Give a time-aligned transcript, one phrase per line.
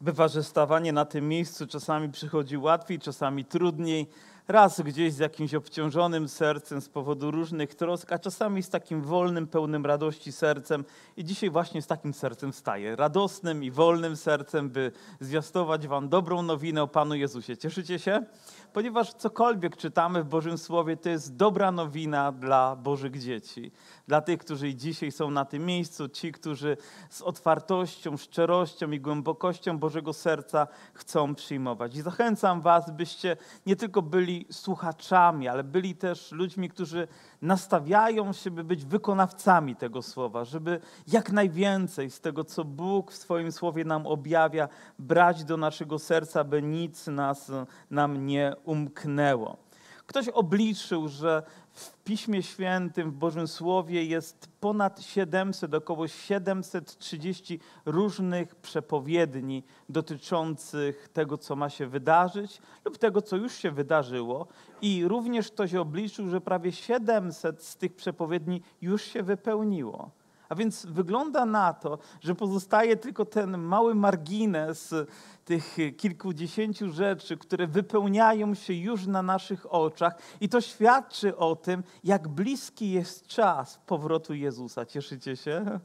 [0.00, 4.08] Bywa, że stawanie na tym miejscu czasami przychodzi łatwiej, czasami trudniej.
[4.48, 9.46] Raz gdzieś z jakimś obciążonym sercem z powodu różnych trosk, a czasami z takim wolnym,
[9.46, 10.84] pełnym radości sercem.
[11.16, 12.96] I dzisiaj właśnie z takim sercem wstaję.
[12.96, 17.56] Radosnym i wolnym sercem, by zwiastować Wam dobrą nowinę o Panu Jezusie.
[17.56, 18.24] Cieszycie się?
[18.72, 23.72] Ponieważ cokolwiek czytamy w Bożym Słowie, to jest dobra nowina dla Bożych dzieci
[24.10, 26.76] dla tych, którzy dzisiaj są na tym miejscu, ci, którzy
[27.10, 31.96] z otwartością, szczerością i głębokością Bożego serca chcą przyjmować.
[31.96, 37.08] I zachęcam Was, byście nie tylko byli słuchaczami, ale byli też ludźmi, którzy
[37.42, 43.16] nastawiają się, by być wykonawcami tego słowa, żeby jak najwięcej z tego, co Bóg w
[43.16, 44.68] swoim słowie nam objawia,
[44.98, 47.52] brać do naszego serca, by nic nas,
[47.90, 49.56] nam nie umknęło.
[50.06, 58.54] Ktoś obliczył, że w Piśmie Świętym, w Bożym Słowie jest ponad 700, około 730 różnych
[58.54, 64.46] przepowiedni dotyczących tego, co ma się wydarzyć lub tego, co już się wydarzyło.
[64.82, 70.10] I również ktoś obliczył, że prawie 700 z tych przepowiedni już się wypełniło.
[70.48, 74.94] A więc wygląda na to, że pozostaje tylko ten mały margines
[75.50, 81.82] tych kilkudziesięciu rzeczy, które wypełniają się już na naszych oczach, i to świadczy o tym,
[82.04, 84.86] jak bliski jest czas powrotu Jezusa.
[84.86, 85.80] Cieszycie się?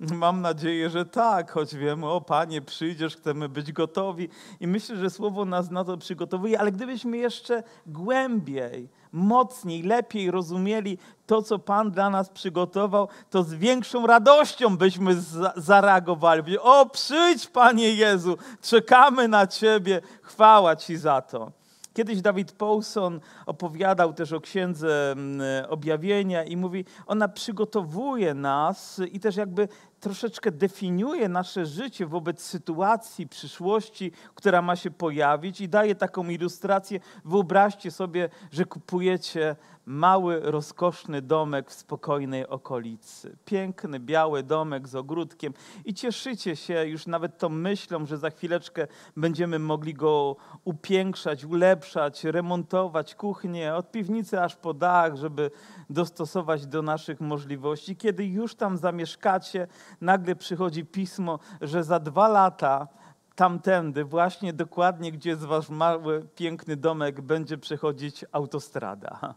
[0.00, 4.28] Mam nadzieję, że tak, choć wiemy, o Panie, przyjdziesz, chcemy być gotowi.
[4.60, 10.98] I myślę, że Słowo nas na to przygotowuje, ale gdybyśmy jeszcze głębiej, mocniej, lepiej rozumieli
[11.26, 15.16] to, co Pan dla nas przygotował, to z większą radością byśmy
[15.56, 16.58] zareagowali.
[16.58, 21.52] O, przyjdź, Panie Jezu, czekamy na Ciebie, chwała Ci za to.
[21.94, 29.20] Kiedyś Dawid Paulson opowiadał też o księdze mm, objawienia i mówi, ona przygotowuje nas i
[29.20, 29.68] też jakby
[30.00, 37.00] troszeczkę definiuje nasze życie wobec sytuacji, przyszłości, która ma się pojawić i daje taką ilustrację.
[37.24, 39.56] Wyobraźcie sobie, że kupujecie
[39.88, 43.36] mały, rozkoszny domek w spokojnej okolicy.
[43.44, 45.54] Piękny, biały domek z ogródkiem
[45.84, 52.24] i cieszycie się już nawet tą myślą, że za chwileczkę będziemy mogli go upiększać, ulepszać,
[52.24, 55.50] remontować kuchnię od piwnicy aż po dach, żeby
[55.90, 57.96] dostosować do naszych możliwości.
[57.96, 59.66] Kiedy już tam zamieszkacie,
[60.00, 62.88] nagle przychodzi pismo, że za dwa lata
[63.34, 69.34] tamtędy, właśnie dokładnie gdzie jest wasz mały, piękny domek, będzie przechodzić autostrada.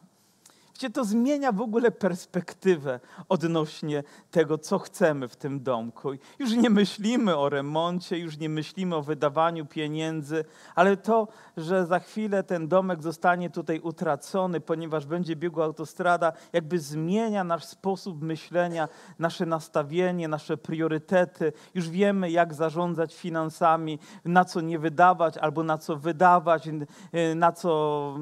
[0.73, 2.99] Wiecie, to zmienia w ogóle perspektywę
[3.29, 6.09] odnośnie tego, co chcemy w tym domku.
[6.39, 10.45] Już nie myślimy o remoncie, już nie myślimy o wydawaniu pieniędzy,
[10.75, 11.27] ale to,
[11.57, 17.63] że za chwilę ten domek zostanie tutaj utracony, ponieważ będzie biegła autostrada, jakby zmienia nasz
[17.65, 18.89] sposób myślenia,
[19.19, 21.53] nasze nastawienie, nasze priorytety.
[21.73, 26.69] Już wiemy, jak zarządzać finansami, na co nie wydawać albo na co wydawać,
[27.35, 28.15] na co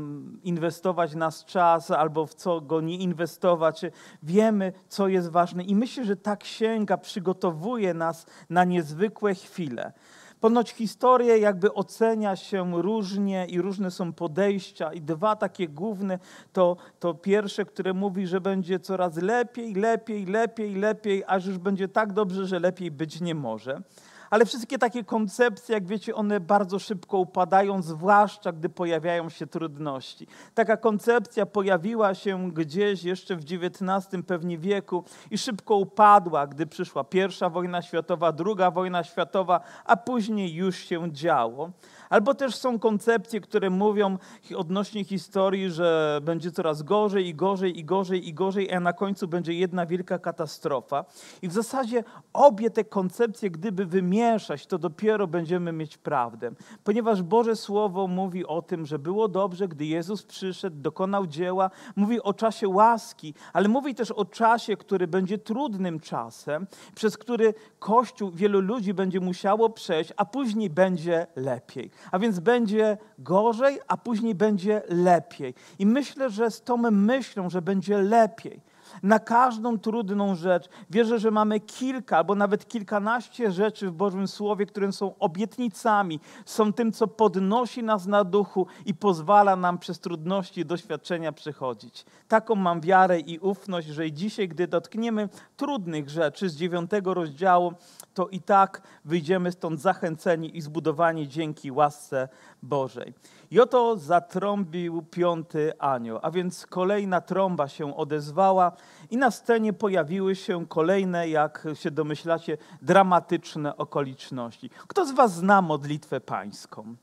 [0.43, 3.81] inwestować nasz czas albo w co co go nie inwestować.
[4.23, 9.93] Wiemy, co jest ważne i myślę, że ta księga przygotowuje nas na niezwykłe chwile.
[10.39, 16.19] Ponoć historię jakby ocenia się różnie i różne są podejścia i dwa takie główne
[16.53, 21.87] to, to pierwsze, które mówi, że będzie coraz lepiej, lepiej, lepiej, lepiej, aż już będzie
[21.87, 23.81] tak dobrze, że lepiej być nie może
[24.29, 30.27] ale wszystkie takie koncepcje, jak wiecie, one bardzo szybko upadają, zwłaszcza gdy pojawiają się trudności.
[30.53, 37.03] Taka koncepcja pojawiła się gdzieś jeszcze w XIX pewnie wieku i szybko upadła, gdy przyszła
[37.03, 41.69] pierwsza wojna światowa, druga wojna światowa, a później już się działo.
[42.09, 44.17] Albo też są koncepcje, które mówią
[44.55, 49.27] odnośnie historii, że będzie coraz gorzej i gorzej i gorzej i gorzej, a na końcu
[49.27, 51.05] będzie jedna wielka katastrofa.
[51.41, 52.03] I w zasadzie
[52.33, 56.51] obie te koncepcje, gdyby wymieszać, to dopiero będziemy mieć prawdę.
[56.83, 62.21] Ponieważ Boże Słowo mówi o tym, że było dobrze, gdy Jezus przyszedł, dokonał dzieła, mówi
[62.21, 68.31] o czasie łaski, ale mówi też o czasie, który będzie trudnym czasem, przez który Kościół,
[68.31, 74.35] wielu ludzi będzie musiało przejść, a później będzie lepiej a więc będzie gorzej, a później
[74.35, 75.53] będzie lepiej.
[75.79, 78.61] I myślę, że z tą myślą, że będzie lepiej,
[79.03, 80.69] na każdą trudną rzecz.
[80.89, 86.73] Wierzę, że mamy kilka albo nawet kilkanaście rzeczy w Bożym Słowie, które są obietnicami, są
[86.73, 92.05] tym, co podnosi nas na duchu i pozwala nam przez trudności i doświadczenia przechodzić.
[92.27, 97.73] Taką mam wiarę i ufność, że i dzisiaj, gdy dotkniemy trudnych rzeczy z dziewiątego rozdziału,
[98.13, 102.29] to i tak wyjdziemy stąd zachęceni i zbudowani dzięki łasce
[102.63, 103.13] Bożej.
[103.51, 108.71] I oto zatrąbił piąty anioł, a więc kolejna trąba się odezwała
[109.09, 114.69] i na scenie pojawiły się kolejne, jak się domyślacie, dramatyczne okoliczności.
[114.87, 116.95] Kto z Was zna modlitwę pańską?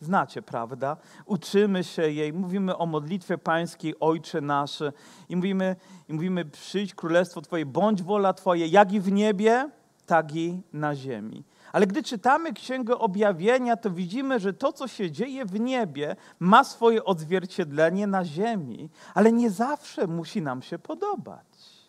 [0.00, 0.96] Znacie, prawda?
[1.26, 4.82] Uczymy się jej, mówimy o modlitwie pańskiej, Ojcze nasz
[5.28, 5.76] i mówimy,
[6.08, 9.70] i mówimy przyjdź królestwo Twoje, bądź wola Twoje, jak i w niebie,
[10.06, 11.44] tak i na ziemi.
[11.72, 16.64] Ale gdy czytamy Księgę Objawienia, to widzimy, że to, co się dzieje w niebie, ma
[16.64, 21.80] swoje odzwierciedlenie na ziemi, ale nie zawsze musi nam się podobać.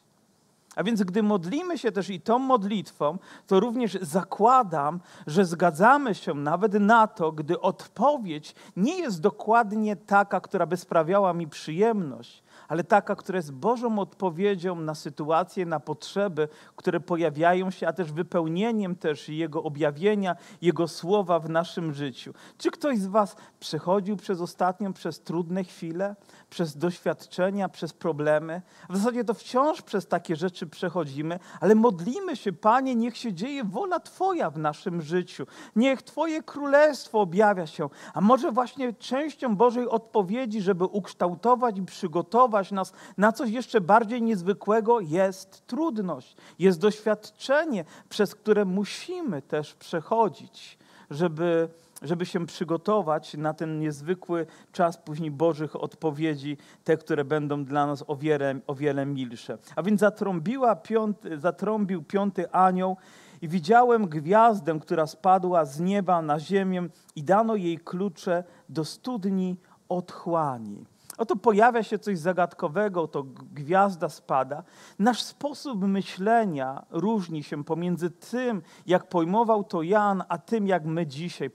[0.75, 3.17] A więc gdy modlimy się też i tą modlitwą,
[3.47, 10.41] to również zakładam, że zgadzamy się nawet na to, gdy odpowiedź nie jest dokładnie taka,
[10.41, 16.47] która by sprawiała mi przyjemność, ale taka, która jest Bożą odpowiedzią na sytuacje, na potrzeby,
[16.75, 22.33] które pojawiają się, a też wypełnieniem też Jego objawienia, Jego słowa w naszym życiu.
[22.57, 26.15] Czy ktoś z Was przechodził przez ostatnią, przez trudne chwile,
[26.51, 28.62] przez doświadczenia, przez problemy?
[28.89, 33.63] W zasadzie to wciąż przez takie rzeczy przechodzimy, ale modlimy się, Panie, niech się dzieje
[33.63, 35.48] wola Twoja w naszym życiu.
[35.75, 37.89] Niech Twoje królestwo objawia się.
[38.13, 44.21] A może właśnie częścią Bożej odpowiedzi, żeby ukształtować i przygotować nas na coś jeszcze bardziej
[44.21, 50.77] niezwykłego, jest trudność, jest doświadczenie, przez które musimy też przechodzić,
[51.09, 51.69] żeby,
[52.01, 58.03] żeby się przygotować na ten niezwykły czas później Bożych odpowiedzi, te, które będą dla nas
[58.07, 59.57] o wiele, o wiele milsze.
[59.75, 62.98] A więc zatrąbiła piąty, zatrąbił piąty anioł
[63.42, 69.57] i widziałem gwiazdę, która spadła z nieba na ziemię i dano jej klucze do studni
[69.89, 70.86] otchłani.
[71.21, 73.23] Oto pojawia się coś zagadkowego, to
[73.53, 74.63] gwiazda spada.
[75.00, 81.07] Nasz sposób myślenia różni się pomiędzy tym, jak pojmował to Jan, a tym, jak my
[81.07, 81.50] dzisiaj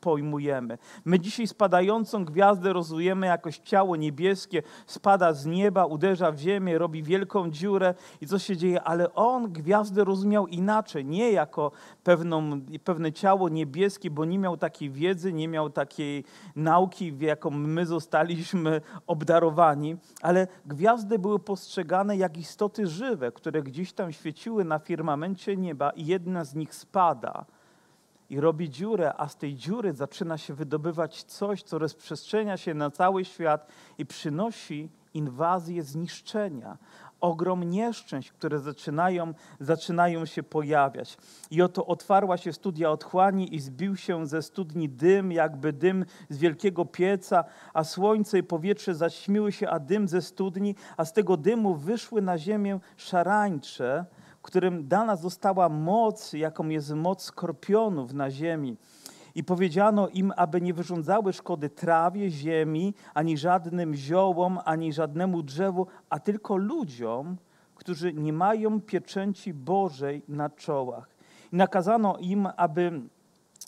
[0.00, 0.78] pojmujemy.
[1.04, 7.02] My dzisiaj spadającą gwiazdę rozumiemy jakoś ciało niebieskie, spada z nieba, uderza w ziemię, robi
[7.02, 11.72] wielką dziurę i co się dzieje, ale on gwiazdę rozumiał inaczej, nie jako
[12.04, 16.24] pewną, pewne ciało niebieskie, bo nie miał takiej wiedzy, nie miał takiej
[16.56, 24.12] nauki, jaką my zostaliśmy obdarowani, ale gwiazdy były postrzegane jak istoty żywe, które gdzieś tam
[24.12, 27.44] świeciły na firmamencie nieba i jedna z nich spada
[28.30, 32.90] i robi dziurę, a z tej dziury zaczyna się wydobywać coś, co rozprzestrzenia się na
[32.90, 33.66] cały świat
[33.98, 36.78] i przynosi inwazję zniszczenia
[37.22, 41.16] ogrom nieszczęść, które zaczynają, zaczynają się pojawiać.
[41.50, 46.38] I oto otwarła się studnia otchłani i zbił się ze studni dym, jakby dym z
[46.38, 51.36] wielkiego pieca, a słońce i powietrze zaćmiły się, a dym ze studni, a z tego
[51.36, 54.04] dymu wyszły na ziemię szarańcze,
[54.42, 58.76] którym dana została moc, jaką jest moc skorpionów na ziemi.
[59.34, 65.86] I powiedziano im, aby nie wyrządzały szkody trawie, ziemi, ani żadnym ziołom, ani żadnemu drzewu,
[66.10, 67.36] a tylko ludziom,
[67.74, 71.08] którzy nie mają pieczęci Bożej na czołach.
[71.52, 73.02] I nakazano im, aby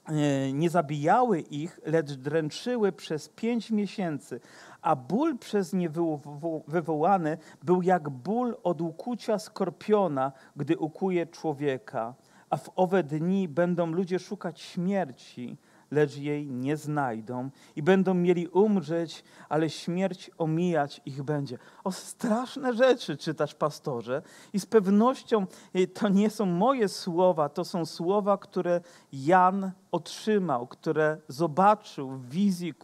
[0.06, 4.40] e, nie zabijały ich, lecz dręczyły przez pięć miesięcy,
[4.82, 5.90] a ból przez nie
[6.68, 12.14] wywołany był jak ból od ukucia skorpiona, gdy ukuje człowieka
[12.50, 15.56] a w owe dni będą ludzie szukać śmierci,
[15.90, 21.58] lecz jej nie znajdą i będą mieli umrzeć, ale śmierć omijać ich będzie.
[21.84, 25.46] O straszne rzeczy czytasz, pastorze, i z pewnością
[25.76, 28.80] y, to nie są moje słowa, to są słowa, które
[29.12, 32.74] Jan otrzymał, które zobaczył w wizji,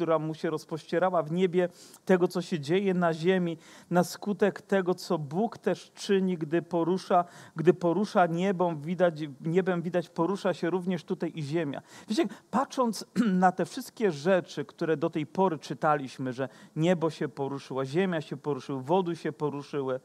[0.00, 1.68] która mu się rozpościerała w niebie,
[2.04, 3.58] tego, co się dzieje na ziemi,
[3.90, 7.24] na skutek tego, co Bóg też czyni, gdy porusza,
[7.56, 11.82] gdy porusza niebem, widać, niebem widać, porusza się również tutaj i ziemia.
[12.08, 13.04] Wiecie, patrząc
[13.44, 18.36] na te wszystkie rzeczy, które do tej pory czytaliśmy, że niebo się poruszyło, ziemia się
[18.36, 20.00] poruszyła, wody się poruszyły,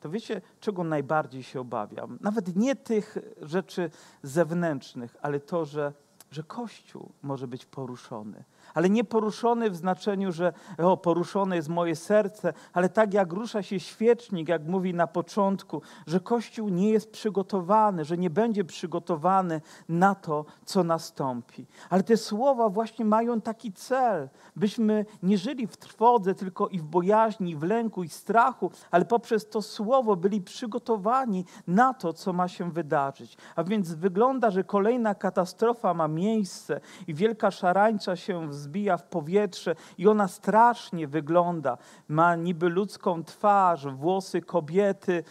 [0.00, 2.18] to wiecie, czego najbardziej się obawiam?
[2.20, 3.90] Nawet nie tych rzeczy
[4.22, 5.92] zewnętrznych, ale to, że,
[6.30, 11.96] że Kościół może być poruszony ale nie poruszony w znaczeniu, że o, poruszone jest moje
[11.96, 17.10] serce, ale tak jak rusza się świecznik, jak mówi na początku, że Kościół nie jest
[17.10, 21.66] przygotowany, że nie będzie przygotowany na to, co nastąpi.
[21.90, 26.82] Ale te słowa właśnie mają taki cel, byśmy nie żyli w trwodze, tylko i w
[26.82, 32.32] bojaźni, i w lęku, i strachu, ale poprzez to słowo byli przygotowani na to, co
[32.32, 33.36] ma się wydarzyć.
[33.56, 39.74] A więc wygląda, że kolejna katastrofa ma miejsce, i wielka szarańcza się wzbija w powietrze
[39.98, 41.78] i ona strasznie wygląda.
[42.08, 45.24] Ma niby ludzką twarz, włosy kobiety,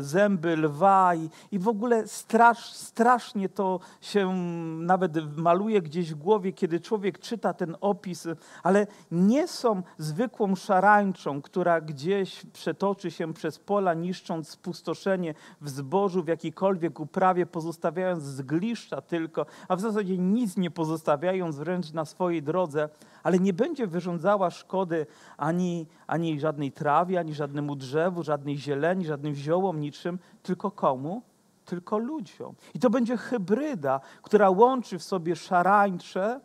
[0.00, 4.32] zęby lwa i, i w ogóle strasz, strasznie to się
[4.80, 8.26] nawet maluje gdzieś w głowie, kiedy człowiek czyta ten opis,
[8.62, 16.22] ale nie są zwykłą szarańczą, która gdzieś przetoczy się przez pola, niszcząc spustoszenie w zbożu,
[16.22, 22.42] w jakiejkolwiek uprawie, pozostawiając zgliszcza tylko, a w zasadzie nic nie pozostawiając wręcz na swojej
[22.42, 22.77] drodze,
[23.22, 25.06] ale nie będzie wyrządzała szkody
[25.36, 31.22] ani, ani żadnej trawie, ani żadnemu drzewu, żadnej zieleni, żadnym ziołom, niczym, tylko komu?
[31.64, 32.54] Tylko ludziom.
[32.74, 36.40] I to będzie hybryda, która łączy w sobie szarańcze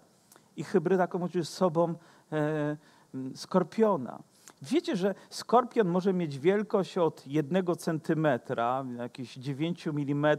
[0.57, 1.93] i hybryda, łączy z sobą
[2.31, 2.77] e,
[3.35, 4.19] skorpiona.
[4.61, 10.37] Wiecie, że skorpion może mieć wielkość od jednego centymetra, jakieś 9 mm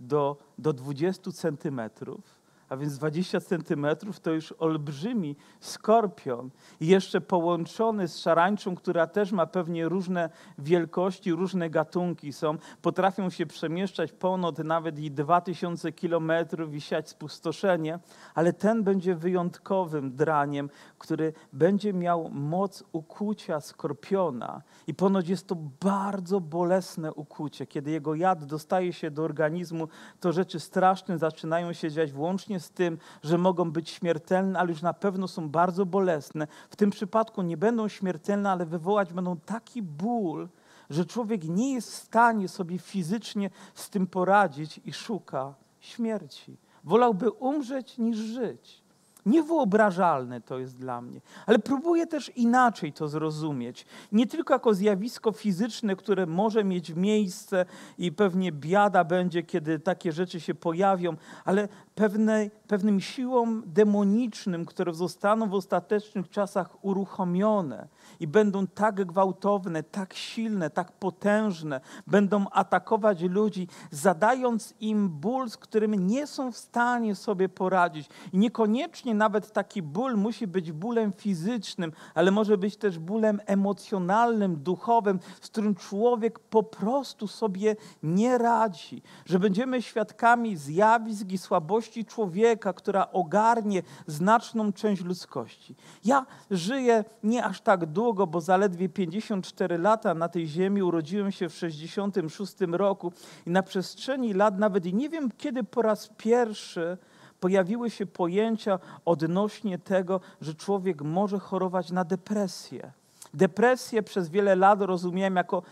[0.00, 2.41] do, do 20 centymetrów
[2.72, 6.50] a więc 20 centymetrów to już olbrzymi skorpion.
[6.80, 13.46] Jeszcze połączony z szarańczą, która też ma pewnie różne wielkości, różne gatunki są, potrafią się
[13.46, 17.98] przemieszczać ponad nawet i 2000 kilometrów i siać spustoszenie,
[18.34, 24.62] ale ten będzie wyjątkowym draniem, który będzie miał moc ukucia skorpiona.
[24.86, 27.66] I ponoć jest to bardzo bolesne ukucie.
[27.66, 29.88] Kiedy jego jad dostaje się do organizmu,
[30.20, 34.82] to rzeczy straszne zaczynają się dziać włącznie z tym, że mogą być śmiertelne, ale już
[34.82, 36.46] na pewno są bardzo bolesne.
[36.70, 40.48] W tym przypadku nie będą śmiertelne, ale wywołać będą taki ból,
[40.90, 46.56] że człowiek nie jest w stanie sobie fizycznie z tym poradzić i szuka śmierci.
[46.84, 48.81] Wolałby umrzeć niż żyć.
[49.26, 53.86] Niewyobrażalne to jest dla mnie, ale próbuję też inaczej to zrozumieć.
[54.12, 57.64] Nie tylko jako zjawisko fizyczne, które może mieć miejsce
[57.98, 64.94] i pewnie biada będzie, kiedy takie rzeczy się pojawią, ale pewnej, pewnym siłom demonicznym, które
[64.94, 67.88] zostaną w ostatecznych czasach uruchomione
[68.20, 75.56] i będą tak gwałtowne, tak silne, tak potężne, będą atakować ludzi, zadając im ból, z
[75.56, 78.08] którym nie są w stanie sobie poradzić.
[78.32, 84.56] I niekoniecznie nawet taki ból musi być bólem fizycznym, ale może być też bólem emocjonalnym,
[84.62, 89.02] duchowym, z którym człowiek po prostu sobie nie radzi.
[89.26, 95.74] Że będziemy świadkami zjawisk i słabości człowieka, która ogarnie znaczną część ludzkości.
[96.04, 101.48] Ja żyję nie aż tak długo, bo zaledwie 54 lata na tej ziemi, urodziłem się
[101.48, 103.12] w 66 roku
[103.46, 106.98] i na przestrzeni lat, nawet nie wiem kiedy po raz pierwszy,
[107.40, 112.92] pojawiły się pojęcia odnośnie tego, że człowiek może chorować na depresję.
[113.34, 115.62] Depresję przez wiele lat rozumiałem jako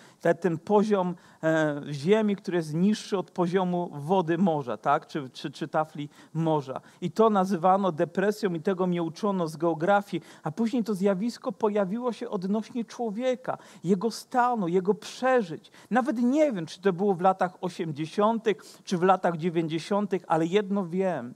[0.41, 5.07] ten poziom e, ziemi, który jest niższy od poziomu wody morza, tak?
[5.07, 6.81] czy, czy, czy tafli morza.
[7.01, 12.13] I to nazywano depresją i tego mnie uczono z geografii, a później to zjawisko pojawiło
[12.13, 15.71] się odnośnie człowieka, jego stanu, jego przeżyć.
[15.91, 18.45] Nawet nie wiem, czy to było w latach 80.,
[18.85, 21.35] czy w latach 90., ale jedno wiem,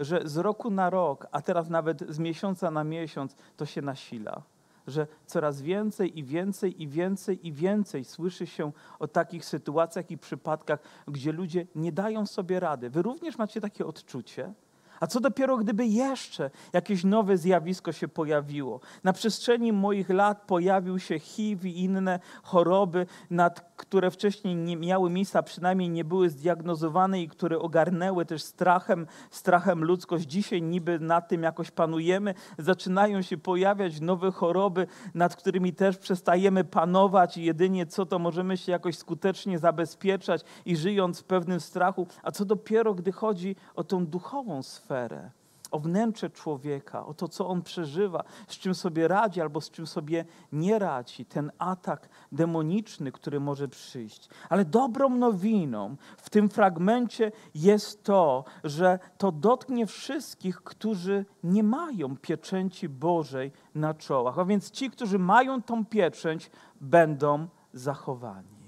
[0.00, 4.42] że z roku na rok, a teraz nawet z miesiąca na miesiąc, to się nasila
[4.90, 10.18] że coraz więcej i więcej i więcej i więcej słyszy się o takich sytuacjach i
[10.18, 12.90] przypadkach, gdzie ludzie nie dają sobie rady.
[12.90, 14.54] Wy również macie takie odczucie?
[15.00, 18.80] A co dopiero, gdyby jeszcze jakieś nowe zjawisko się pojawiło?
[19.04, 25.10] Na przestrzeni moich lat pojawił się HIV i inne choroby, nad które wcześniej nie miały
[25.10, 30.24] miejsca, przynajmniej nie były zdiagnozowane i które ogarnęły też strachem, strachem ludzkość.
[30.24, 32.34] Dzisiaj niby nad tym jakoś panujemy.
[32.58, 38.56] Zaczynają się pojawiać nowe choroby, nad którymi też przestajemy panować i jedynie co to możemy
[38.56, 42.06] się jakoś skutecznie zabezpieczać i żyjąc w pewnym strachu.
[42.22, 45.30] A co dopiero, gdy chodzi o tą duchową sferę,
[45.70, 49.86] o wnętrze człowieka, o to, co on przeżywa, z czym sobie radzi albo z czym
[49.86, 54.28] sobie nie radzi, ten atak demoniczny, który może przyjść.
[54.48, 62.16] Ale dobrą nowiną w tym fragmencie jest to, że to dotknie wszystkich, którzy nie mają
[62.16, 64.38] pieczęci Bożej na czołach.
[64.38, 66.50] A więc ci, którzy mają tą pieczęć,
[66.80, 68.60] będą zachowani.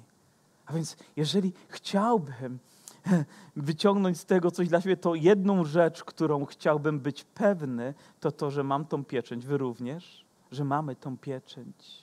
[0.66, 2.58] A więc jeżeli chciałbym,
[3.56, 8.50] wyciągnąć z tego coś dla siebie, to jedną rzecz, którą chciałbym być pewny, to to,
[8.50, 9.46] że mam tą pieczęć.
[9.46, 12.02] Wy również, że mamy tą pieczęć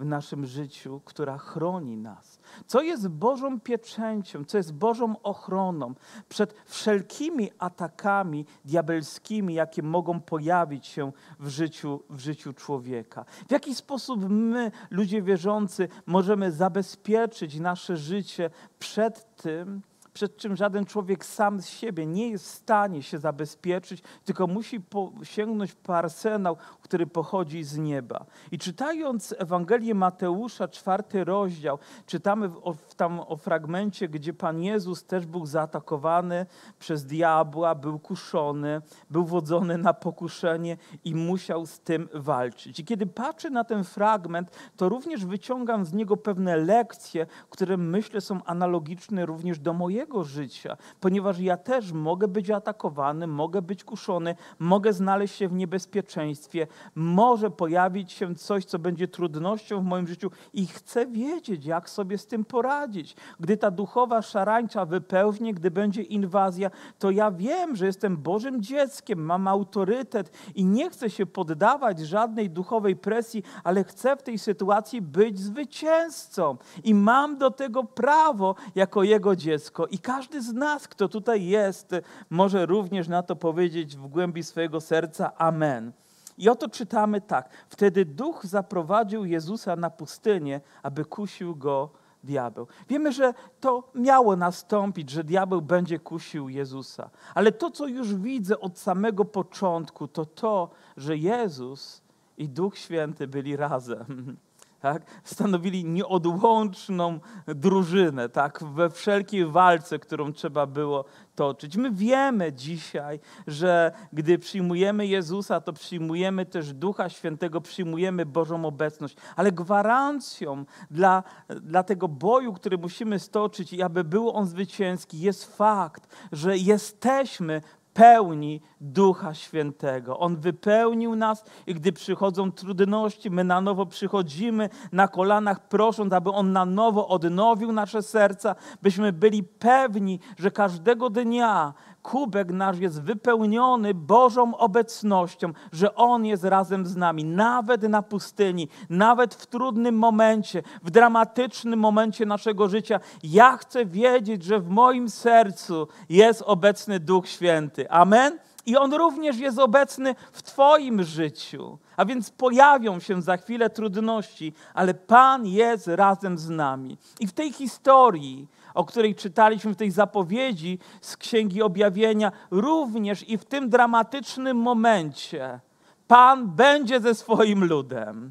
[0.00, 2.38] w naszym życiu, która chroni nas.
[2.66, 5.94] Co jest Bożą pieczęcią, co jest Bożą ochroną
[6.28, 13.24] przed wszelkimi atakami diabelskimi, jakie mogą pojawić się w życiu, w życiu człowieka.
[13.48, 19.82] W jaki sposób my, ludzie wierzący, możemy zabezpieczyć nasze życie przed tym,
[20.16, 24.80] przed czym żaden człowiek sam z siebie nie jest w stanie się zabezpieczyć, tylko musi
[25.22, 28.26] sięgnąć po arsenał, który pochodzi z nieba.
[28.52, 35.26] I czytając Ewangelię Mateusza, czwarty rozdział, czytamy o, tam o fragmencie, gdzie Pan Jezus też
[35.26, 36.46] był zaatakowany
[36.78, 42.80] przez diabła, był kuszony, był wodzony na pokuszenie i musiał z tym walczyć.
[42.80, 48.20] I kiedy patrzę na ten fragment, to również wyciągam z niego pewne lekcje, które myślę
[48.20, 54.34] są analogiczne również do mojego życia, ponieważ ja też mogę być atakowany, mogę być kuszony,
[54.58, 60.30] mogę znaleźć się w niebezpieczeństwie, może pojawić się coś, co będzie trudnością w moim życiu
[60.52, 63.16] i chcę wiedzieć, jak sobie z tym poradzić.
[63.40, 69.18] Gdy ta duchowa szarańcza wypełznie, gdy będzie inwazja, to ja wiem, że jestem Bożym dzieckiem,
[69.18, 75.02] mam autorytet i nie chcę się poddawać żadnej duchowej presji, ale chcę w tej sytuacji
[75.02, 79.86] być zwycięzcą i mam do tego prawo jako Jego dziecko.
[79.96, 81.94] I każdy z nas, kto tutaj jest,
[82.30, 85.92] może również na to powiedzieć w głębi swojego serca Amen.
[86.38, 87.48] I oto czytamy tak.
[87.68, 91.90] Wtedy duch zaprowadził Jezusa na pustynię, aby kusił go
[92.24, 92.66] diabeł.
[92.88, 97.10] Wiemy, że to miało nastąpić, że diabeł będzie kusił Jezusa.
[97.34, 102.02] Ale to, co już widzę od samego początku, to to, że Jezus
[102.38, 104.36] i Duch Święty byli razem.
[104.80, 105.02] tak?
[105.24, 108.64] stanowili nieodłączną drużynę tak?
[108.64, 111.04] we wszelkiej walce, którą trzeba było
[111.34, 111.76] toczyć.
[111.76, 119.16] My wiemy dzisiaj, że gdy przyjmujemy Jezusa, to przyjmujemy też Ducha Świętego, przyjmujemy Bożą obecność,
[119.36, 125.56] ale gwarancją dla, dla tego boju, który musimy stoczyć i aby był on zwycięski, jest
[125.56, 127.62] fakt, że jesteśmy
[127.96, 130.18] pełni Ducha Świętego.
[130.18, 136.30] On wypełnił nas i gdy przychodzą trudności, my na nowo przychodzimy na kolanach, prosząc, aby
[136.30, 141.74] On na nowo odnowił nasze serca, byśmy byli pewni, że każdego dnia
[142.06, 148.68] kubek nasz jest wypełniony Bożą obecnością, że On jest razem z nami, nawet na pustyni,
[148.90, 153.00] nawet w trudnym momencie, w dramatycznym momencie naszego życia.
[153.22, 157.90] Ja chcę wiedzieć, że w moim sercu jest obecny Duch Święty.
[157.90, 158.38] Amen.
[158.66, 161.78] I On również jest obecny w Twoim życiu.
[161.96, 166.98] A więc pojawią się za chwilę trudności, ale Pan jest razem z nami.
[167.20, 173.38] I w tej historii o której czytaliśmy w tej zapowiedzi z Księgi Objawienia, również i
[173.38, 175.60] w tym dramatycznym momencie
[176.08, 178.30] Pan będzie ze swoim ludem.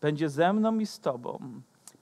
[0.00, 1.38] Będzie ze mną i z Tobą,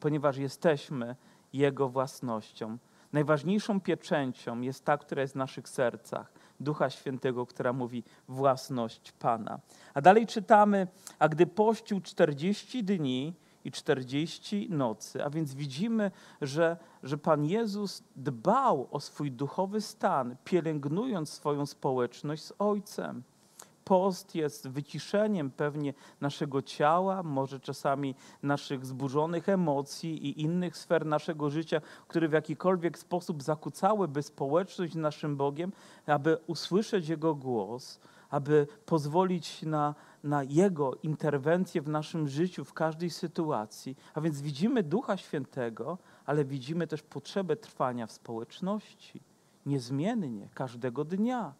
[0.00, 1.16] ponieważ jesteśmy
[1.52, 2.78] Jego własnością.
[3.12, 6.32] Najważniejszą pieczęcią jest ta, która jest w naszych sercach.
[6.60, 9.58] Ducha Świętego, która mówi własność Pana.
[9.94, 10.86] A dalej czytamy,
[11.18, 13.34] a gdy pościł 40 dni,
[13.68, 15.24] i 40 nocy.
[15.24, 22.42] A więc widzimy, że, że Pan Jezus dbał o swój duchowy stan, pielęgnując swoją społeczność
[22.42, 23.22] z Ojcem.
[23.84, 31.50] Post jest wyciszeniem pewnie naszego ciała, może czasami naszych zburzonych emocji i innych sfer naszego
[31.50, 35.72] życia, które w jakikolwiek sposób zakłócałyby społeczność z naszym Bogiem,
[36.06, 38.00] aby usłyszeć Jego głos,
[38.30, 39.94] aby pozwolić na
[40.28, 43.96] na Jego interwencję w naszym życiu, w każdej sytuacji.
[44.14, 49.20] A więc widzimy Ducha Świętego, ale widzimy też potrzebę trwania w społeczności,
[49.66, 51.54] niezmiennie, każdego dnia.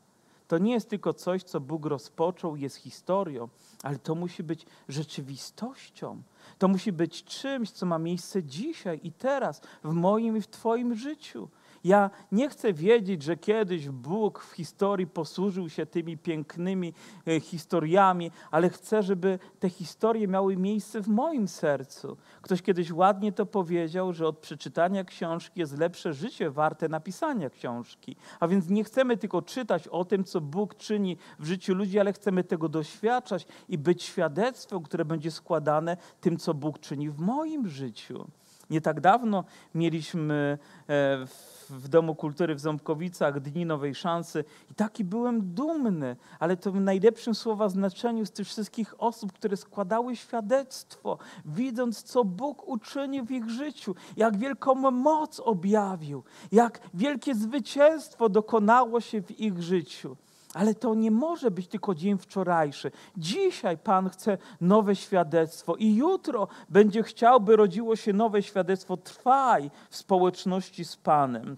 [0.49, 3.49] To nie jest tylko coś, co Bóg rozpoczął, jest historią,
[3.83, 6.23] ale to musi być rzeczywistością.
[6.59, 10.95] To musi być czymś, co ma miejsce dzisiaj i teraz, w moim i w Twoim
[10.95, 11.49] życiu.
[11.85, 16.95] Ja nie chcę wiedzieć, że kiedyś Bóg w historii posłużył się tymi pięknymi
[17.27, 22.17] e, historiami, ale chcę, żeby te historie miały miejsce w moim sercu.
[22.43, 28.17] Ktoś kiedyś ładnie to powiedział, że od przeczytania książki jest lepsze życie warte napisania książki.
[28.41, 32.13] A więc nie chcemy tylko czytać o tym, co Bóg czyni w życiu ludzi, ale
[32.13, 37.69] chcemy tego doświadczać i być świadectwem, które będzie składane tym, co Bóg czyni w moim
[37.69, 38.27] życiu.
[38.71, 41.27] Nie tak dawno mieliśmy e,
[41.71, 46.81] w Domu Kultury w Ząbkowicach Dni Nowej Szansy i taki byłem dumny, ale to w
[46.81, 53.31] najlepszym słowa znaczeniu z tych wszystkich osób, które składały świadectwo, widząc, co Bóg uczynił w
[53.31, 60.17] ich życiu, jak wielką moc objawił, jak wielkie zwycięstwo dokonało się w ich życiu.
[60.59, 62.91] Ale to nie może być tylko dzień wczorajszy.
[63.17, 68.97] Dzisiaj Pan chce nowe świadectwo i jutro będzie chciał, by rodziło się nowe świadectwo.
[68.97, 71.57] Trwaj w społeczności z Panem.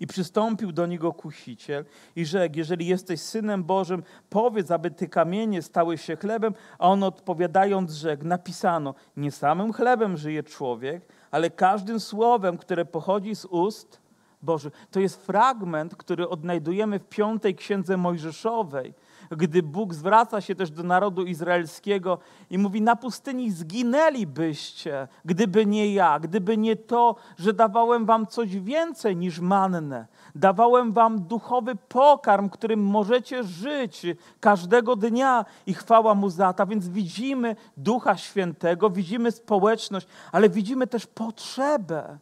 [0.00, 1.84] I przystąpił do niego kusiciel
[2.16, 6.54] i rzekł, jeżeli jesteś Synem Bożym, powiedz, aby te kamienie stały się chlebem.
[6.78, 13.36] A on odpowiadając rzekł, napisano, nie samym chlebem żyje człowiek, ale każdym słowem, które pochodzi
[13.36, 14.05] z ust
[14.46, 14.70] Boży.
[14.90, 18.94] To jest fragment, który odnajdujemy w piątej księdze Mojżeszowej,
[19.30, 22.18] gdy Bóg zwraca się też do narodu izraelskiego
[22.50, 28.56] i mówi: Na pustyni zginęlibyście, gdyby nie ja, gdyby nie to, że dawałem wam coś
[28.56, 30.06] więcej niż mannę.
[30.34, 34.06] Dawałem wam duchowy pokarm, którym możecie żyć
[34.40, 36.66] każdego dnia i chwała mu za to.
[36.66, 42.18] Więc widzimy Ducha Świętego, widzimy społeczność, ale widzimy też potrzebę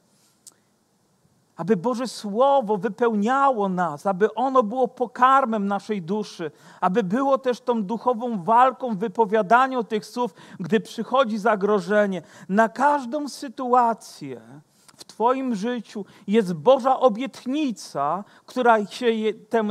[1.56, 7.82] aby Boże Słowo wypełniało nas, aby ono było pokarmem naszej duszy, aby było też tą
[7.82, 12.22] duchową walką, wypowiadaniu tych słów, gdy przychodzi zagrożenie.
[12.48, 14.40] Na każdą sytuację
[14.96, 19.06] w Twoim życiu jest Boża obietnica, która się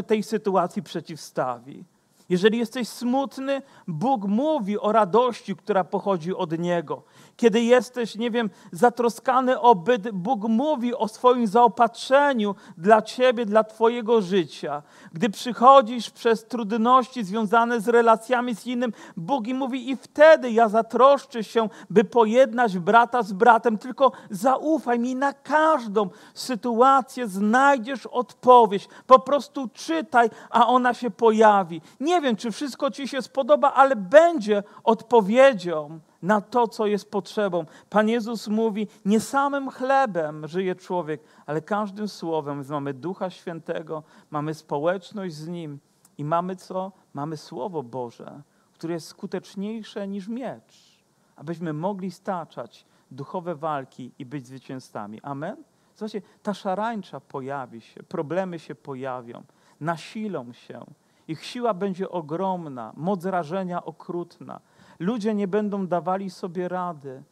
[0.07, 1.85] tej sytuacji przeciwstawi.
[2.29, 7.03] Jeżeli jesteś smutny, Bóg mówi o radości, która pochodzi od Niego.
[7.37, 13.63] Kiedy jesteś, nie wiem, zatroskany o byt, Bóg mówi o swoim zaopatrzeniu dla ciebie, dla
[13.63, 14.81] twojego życia.
[15.13, 21.43] Gdy przychodzisz przez trudności związane z relacjami z innym, Bóg mówi i wtedy ja zatroszczę
[21.43, 28.87] się, by pojednać brata z bratem, tylko zaufaj mi na każdą sytuację znajdziesz odpowiedź.
[29.07, 31.81] Po prostu czytaj, a ona się pojawi.
[31.99, 37.65] Nie wiem, czy wszystko ci się spodoba, ale będzie odpowiedzią na to, co jest potrzebą.
[37.89, 42.63] Pan Jezus mówi, nie samym chlebem żyje człowiek, ale każdym słowem.
[42.69, 45.79] Mamy Ducha Świętego, mamy społeczność z Nim
[46.17, 46.91] i mamy co?
[47.13, 48.41] Mamy Słowo Boże,
[48.73, 51.03] które jest skuteczniejsze niż miecz,
[51.35, 55.21] abyśmy mogli staczać duchowe walki i być zwycięzcami.
[55.21, 55.63] Amen?
[55.95, 59.43] Zobaczcie, ta szarańcza pojawi się, problemy się pojawią,
[59.79, 60.85] nasilą się.
[61.27, 64.59] Ich siła będzie ogromna, moc rażenia okrutna.
[64.99, 67.23] Ludzie nie będą dawali sobie rady.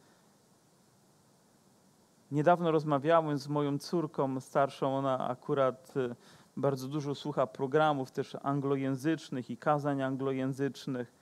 [2.32, 6.14] Niedawno rozmawiałem z moją córką starszą, ona akurat y,
[6.56, 11.12] bardzo dużo słucha programów też anglojęzycznych i kazań anglojęzycznych.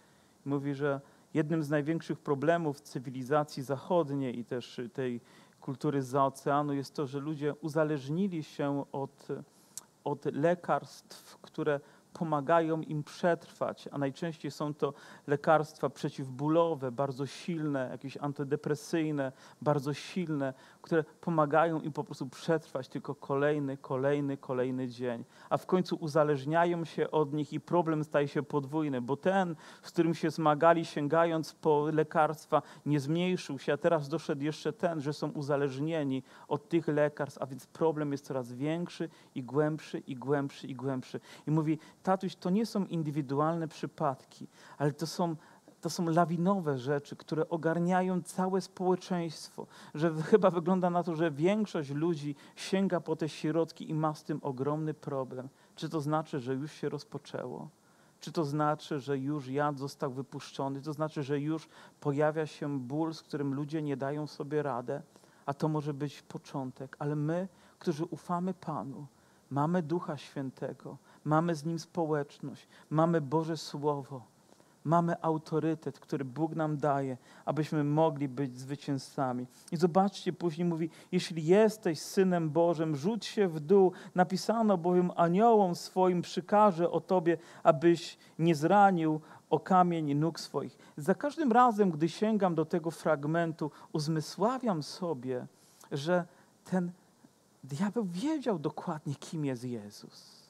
[0.45, 1.01] Mówi, że
[1.35, 5.21] jednym z największych problemów cywilizacji zachodniej i też tej
[5.61, 9.29] kultury z oceanu jest to, że ludzie uzależnili się od,
[10.05, 11.81] od lekarstw, które
[12.13, 14.95] pomagają im przetrwać, a najczęściej są to
[15.27, 23.15] lekarstwa przeciwbólowe, bardzo silne, jakieś antydepresyjne, bardzo silne, które pomagają im po prostu przetrwać tylko
[23.15, 25.25] kolejny, kolejny, kolejny dzień.
[25.51, 29.91] A w końcu uzależniają się od nich i problem staje się podwójny, bo ten, z
[29.91, 35.13] którym się zmagali, sięgając po lekarstwa, nie zmniejszył się, a teraz doszedł jeszcze ten, że
[35.13, 40.67] są uzależnieni od tych lekarstw, a więc problem jest coraz większy i głębszy, i głębszy,
[40.67, 41.21] i głębszy.
[41.47, 45.37] I mówi, tatuś, to nie są indywidualne przypadki, ale to są
[45.81, 49.67] to są lawinowe rzeczy, które ogarniają całe społeczeństwo.
[49.95, 54.25] Że chyba wygląda na to, że większość ludzi sięga po te środki i ma z
[54.25, 55.49] tym ogromny problem.
[55.77, 57.69] Czy to znaczy, że już się rozpoczęło?
[58.21, 60.83] Czy to znaczy, że już jad został wypuszczony?
[60.83, 61.69] To znaczy, że już
[62.01, 65.03] pojawia się ból, z którym ludzie nie dają sobie radę?
[65.47, 69.07] A to może być początek, ale my, którzy ufamy Panu,
[69.51, 74.30] mamy Ducha Świętego, mamy z Nim społeczność, mamy Boże Słowo
[74.85, 79.47] mamy autorytet, który Bóg nam daje, abyśmy mogli być zwycięzcami.
[79.73, 83.93] I zobaczcie, później mówi, jeśli jesteś Synem Bożym, rzuć się w dół.
[84.15, 90.79] Napisano bowiem aniołom swoim przykaże o Tobie, abyś nie zranił o kamień nóg swoich.
[90.97, 95.47] Za każdym razem, gdy sięgam do tego fragmentu, uzmysławiam sobie,
[95.93, 96.25] że
[96.65, 96.93] ten
[97.65, 100.41] diabeł wiedział dokładnie, kim jest Jezus.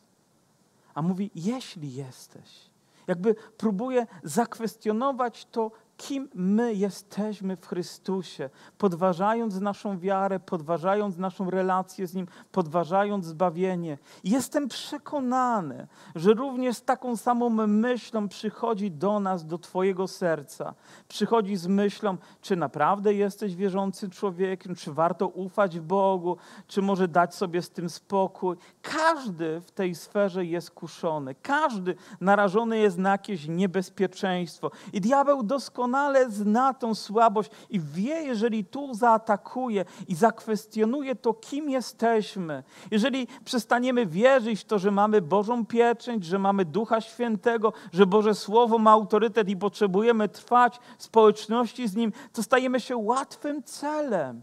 [0.94, 2.69] A mówi, jeśli jesteś,
[3.10, 5.70] jakby próbuje zakwestionować to,
[6.00, 13.98] kim my jesteśmy w Chrystusie, podważając naszą wiarę, podważając naszą relację z Nim, podważając zbawienie.
[14.24, 20.74] Jestem przekonany, że również taką samą myślą przychodzi do nas, do Twojego serca.
[21.08, 26.36] Przychodzi z myślą, czy naprawdę jesteś wierzącym człowiekiem, czy warto ufać Bogu,
[26.66, 28.56] czy może dać sobie z tym spokój.
[28.82, 34.70] Każdy w tej sferze jest kuszony, każdy narażony jest na jakieś niebezpieczeństwo.
[34.92, 41.34] I diabeł doskonale doskonale zna tą słabość i wie, jeżeli tu zaatakuje i zakwestionuje to,
[41.34, 47.72] kim jesteśmy, jeżeli przestaniemy wierzyć w to, że mamy Bożą pieczęć, że mamy Ducha Świętego,
[47.92, 52.96] że Boże Słowo ma autorytet i potrzebujemy trwać w społeczności z Nim, to stajemy się
[52.96, 54.42] łatwym celem.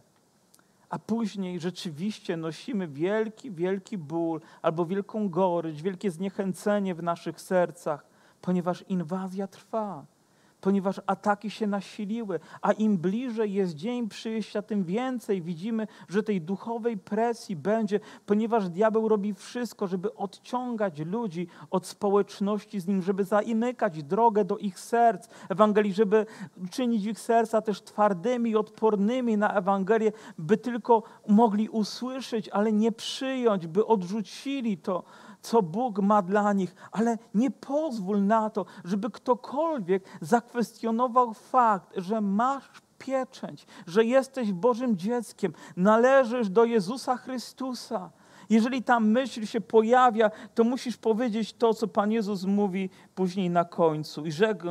[0.89, 8.05] A później rzeczywiście nosimy wielki, wielki ból albo wielką gorycz, wielkie zniechęcenie w naszych sercach,
[8.41, 10.16] ponieważ inwazja trwa
[10.61, 16.41] ponieważ ataki się nasiliły, a im bliżej jest dzień przyjścia, tym więcej widzimy, że tej
[16.41, 23.23] duchowej presji będzie, ponieważ diabeł robi wszystko, żeby odciągać ludzi od społeczności z nim, żeby
[23.23, 25.27] zamykać drogę do ich serc.
[25.49, 26.25] Ewangelii, żeby
[26.71, 33.67] czynić ich serca też twardymi, odpornymi na Ewangelię, by tylko mogli usłyszeć, ale nie przyjąć,
[33.67, 35.03] by odrzucili to
[35.41, 42.21] co Bóg ma dla nich, ale nie pozwól na to, żeby ktokolwiek zakwestionował fakt, że
[42.21, 42.63] masz
[42.97, 48.09] pieczęć, że jesteś Bożym dzieckiem, należysz do Jezusa Chrystusa.
[48.49, 53.65] Jeżeli ta myśl się pojawia, to musisz powiedzieć to, co Pan Jezus mówi później na
[53.65, 54.25] końcu.
[54.25, 54.67] I rzekł,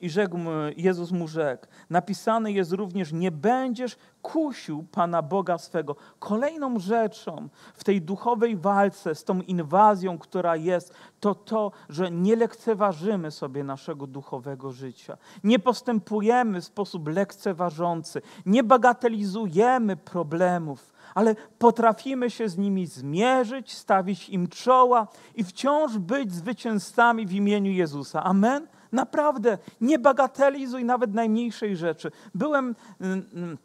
[0.00, 0.38] i rzekł,
[0.76, 5.96] Jezus mu rzekł, napisane jest również, nie będziesz kusił Pana Boga swego.
[6.18, 12.36] Kolejną rzeczą w tej duchowej walce z tą inwazją, która jest, to to, że nie
[12.36, 15.16] lekceważymy sobie naszego duchowego życia.
[15.44, 24.28] Nie postępujemy w sposób lekceważący, nie bagatelizujemy problemów, ale potrafimy się z nimi zmierzyć, stawić
[24.28, 28.24] im czoła i wciąż być zwycięzcami w imieniu Jezusa.
[28.24, 28.66] Amen?
[28.92, 32.10] Naprawdę, nie bagatelizuj nawet najmniejszej rzeczy.
[32.34, 33.58] Byłem mm, mm,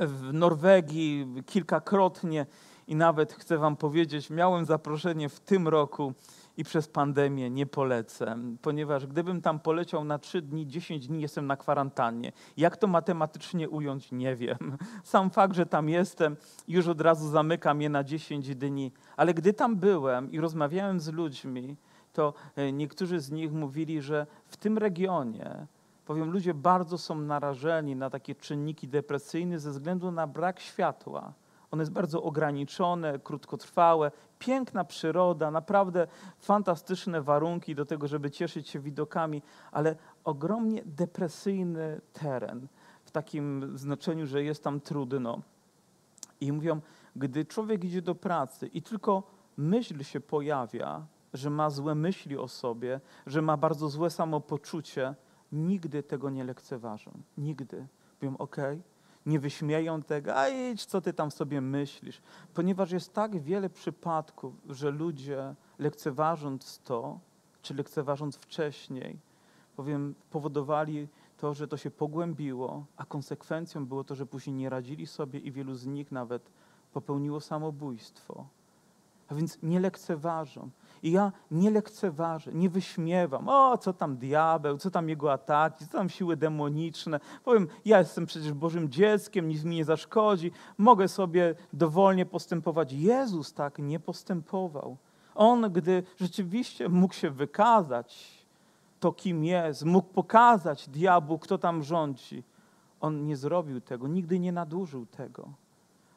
[0.00, 2.46] w Norwegii kilkakrotnie
[2.88, 6.12] i nawet chcę Wam powiedzieć, miałem zaproszenie w tym roku
[6.56, 11.46] i przez pandemię nie polecę, ponieważ gdybym tam poleciał na 3 dni, 10 dni jestem
[11.46, 12.32] na kwarantannie.
[12.56, 14.76] Jak to matematycznie ująć, nie wiem.
[15.04, 16.36] Sam fakt, że tam jestem,
[16.68, 18.92] już od razu zamykam je na 10 dni.
[19.16, 21.76] Ale gdy tam byłem i rozmawiałem z ludźmi,
[22.12, 25.66] to e, niektórzy z nich mówili, że w tym regionie,
[26.04, 31.32] powiem, ludzie bardzo są narażeni na takie czynniki depresyjne ze względu na brak światła.
[31.70, 36.06] One jest bardzo ograniczone, krótkotrwałe, piękna przyroda, naprawdę
[36.38, 39.42] fantastyczne warunki do tego, żeby cieszyć się widokami,
[39.72, 42.66] ale ogromnie depresyjny teren,
[43.04, 45.40] w takim znaczeniu, że jest tam trudno.
[46.40, 46.80] I mówią,
[47.16, 49.22] gdy człowiek idzie do pracy i tylko
[49.56, 55.14] myśl się pojawia, że ma złe myśli o sobie, że ma bardzo złe samopoczucie,
[55.52, 57.10] nigdy tego nie lekceważą.
[57.38, 57.86] Nigdy.
[58.22, 58.56] Mówią, ok,
[59.26, 62.22] nie wyśmieją tego, a idź, co ty tam sobie myślisz.
[62.54, 67.20] Ponieważ jest tak wiele przypadków, że ludzie lekceważąc to,
[67.62, 69.18] czy lekceważąc wcześniej,
[69.76, 75.06] powiem, powodowali to, że to się pogłębiło, a konsekwencją było to, że później nie radzili
[75.06, 76.50] sobie i wielu z nich nawet
[76.92, 78.46] popełniło samobójstwo.
[79.30, 80.70] A więc nie lekceważą.
[81.02, 83.48] I ja nie lekceważę, nie wyśmiewam.
[83.48, 87.20] O, co tam diabeł, co tam jego ataki, co tam siły demoniczne.
[87.44, 92.92] Powiem, ja jestem przecież Bożym dzieckiem, nic mi nie zaszkodzi, mogę sobie dowolnie postępować.
[92.92, 94.96] Jezus tak nie postępował.
[95.34, 98.40] On, gdy rzeczywiście mógł się wykazać,
[99.00, 102.42] to kim jest, mógł pokazać diabłu, kto tam rządzi,
[103.00, 105.48] on nie zrobił tego, nigdy nie nadużył tego.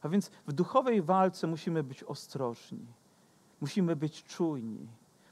[0.01, 2.85] A więc w duchowej walce musimy być ostrożni.
[3.63, 4.87] Musimy być czujni.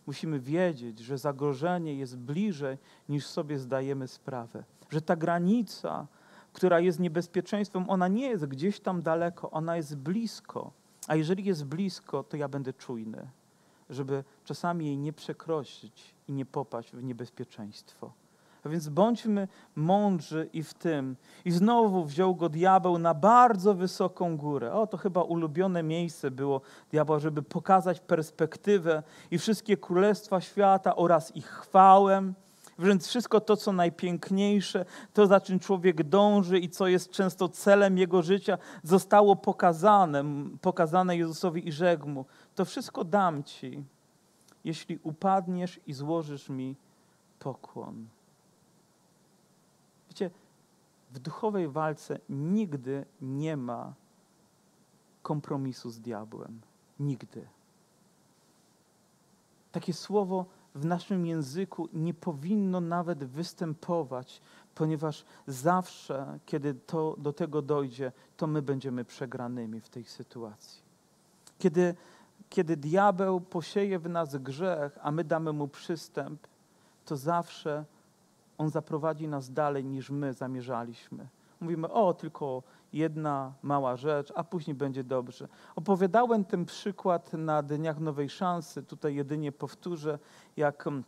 [0.07, 2.77] Musimy wiedzieć, że zagrożenie jest bliżej
[3.09, 4.63] niż sobie zdajemy sprawę.
[4.89, 6.07] Że ta granica,
[6.53, 10.71] która jest niebezpieczeństwem, ona nie jest gdzieś tam daleko, ona jest blisko.
[11.07, 13.27] A jeżeli jest blisko, to ja będę czujny,
[13.89, 18.13] żeby czasami jej nie przekroczyć i nie popaść w niebezpieczeństwo.
[18.65, 21.15] A więc bądźmy mądrzy i w tym.
[21.45, 24.73] I znowu wziął go diabeł na bardzo wysoką górę.
[24.73, 31.35] O, to chyba ulubione miejsce było diabła, żeby pokazać perspektywę i wszystkie królestwa świata oraz
[31.35, 32.33] ich chwałę.
[32.77, 37.97] Wręcz wszystko to, co najpiękniejsze, to za czym człowiek dąży i co jest często celem
[37.97, 40.23] jego życia, zostało pokazane,
[40.61, 43.83] pokazane Jezusowi i rzekł mu, to wszystko dam ci,
[44.63, 46.75] jeśli upadniesz i złożysz mi
[47.39, 48.05] pokłon.
[50.11, 50.29] Wiecie,
[51.11, 53.93] w duchowej walce nigdy nie ma
[55.21, 56.61] kompromisu z diabłem.
[56.99, 57.47] Nigdy.
[59.71, 60.45] Takie słowo
[60.75, 64.41] w naszym języku nie powinno nawet występować,
[64.75, 70.81] ponieważ zawsze, kiedy to, do tego dojdzie, to my będziemy przegranymi w tej sytuacji.
[71.59, 71.95] Kiedy,
[72.49, 76.47] kiedy diabeł posieje w nas grzech, a my damy mu przystęp,
[77.05, 77.85] to zawsze
[78.61, 81.27] on zaprowadzi nas dalej niż my zamierzaliśmy.
[81.61, 85.47] Mówimy, o, tylko jedna mała rzecz, a później będzie dobrze.
[85.75, 88.83] Opowiadałem ten przykład na Dniach Nowej Szansy.
[88.83, 90.19] Tutaj jedynie powtórzę,
[90.57, 91.03] jak mm,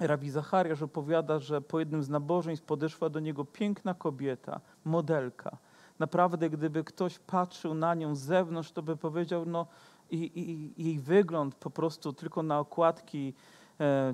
[0.00, 5.56] Rabi Zachariasz opowiada, że po jednym z nabożeństw podeszła do niego piękna kobieta, modelka.
[5.98, 9.66] Naprawdę, gdyby ktoś patrzył na nią z zewnątrz, to by powiedział, no
[10.10, 13.34] i, i, jej wygląd po prostu tylko na okładki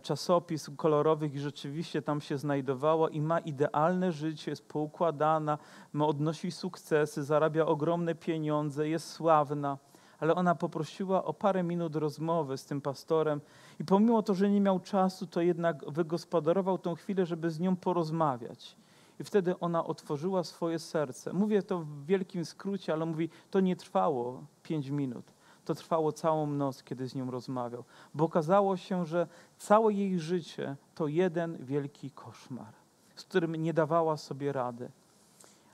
[0.02, 5.58] czasopism kolorowych i rzeczywiście tam się znajdowała i ma idealne życie, jest poukładana,
[6.00, 9.78] odnosi sukcesy, zarabia ogromne pieniądze, jest sławna.
[10.18, 13.40] Ale ona poprosiła o parę minut rozmowy z tym pastorem
[13.80, 17.76] i pomimo to, że nie miał czasu, to jednak wygospodarował tą chwilę, żeby z nią
[17.76, 18.76] porozmawiać.
[19.20, 21.32] I wtedy ona otworzyła swoje serce.
[21.32, 25.32] Mówię to w wielkim skrócie, ale mówi, to nie trwało pięć minut.
[25.70, 29.26] To trwało całą noc, kiedy z nią rozmawiał, bo okazało się, że
[29.58, 32.74] całe jej życie to jeden wielki koszmar,
[33.14, 34.90] z którym nie dawała sobie rady.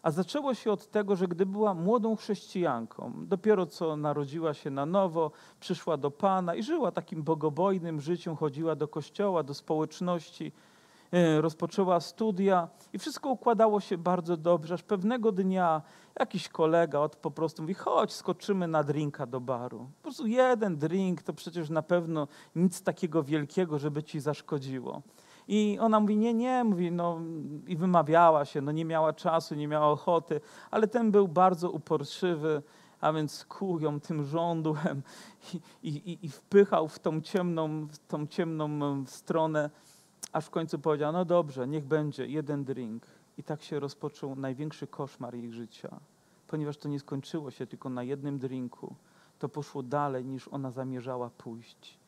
[0.02, 4.86] A zaczęło się od tego, że gdy była młodą chrześcijanką, dopiero co narodziła się na
[4.86, 5.30] nowo,
[5.60, 10.52] przyszła do Pana i żyła takim bogobojnym życiem, chodziła do kościoła, do społeczności,
[11.40, 15.82] rozpoczęła studia i wszystko układało się bardzo dobrze, aż pewnego dnia
[16.20, 19.78] jakiś kolega od po prostu mówi, chodź, skoczymy na drinka do baru.
[19.78, 25.02] Po prostu jeden drink to przecież na pewno nic takiego wielkiego, żeby ci zaszkodziło.
[25.48, 27.20] I ona mówi, nie, nie, mówi, no
[27.66, 32.62] i wymawiała się, no nie miała czasu, nie miała ochoty, ale ten był bardzo uporczywy,
[33.00, 35.02] a więc kuł ją tym żądłem
[35.82, 39.70] i, i, i wpychał w tą ciemną, w tą ciemną stronę,
[40.32, 43.06] aż w końcu powiedział, no dobrze, niech będzie jeden drink.
[43.38, 46.00] I tak się rozpoczął największy koszmar jej życia,
[46.46, 48.94] ponieważ to nie skończyło się tylko na jednym drinku,
[49.38, 51.98] to poszło dalej niż ona zamierzała pójść.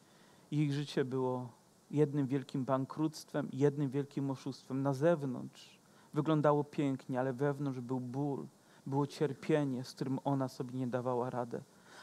[0.51, 1.49] Jej życie było
[1.91, 4.83] jednym wielkim bankructwem, jednym wielkim oszustwem.
[4.83, 5.79] Na zewnątrz
[6.15, 8.47] wyglądało pięknie, ale wewnątrz był ból,
[8.87, 11.61] było cierpienie, z którym ona sobie nie dawała radę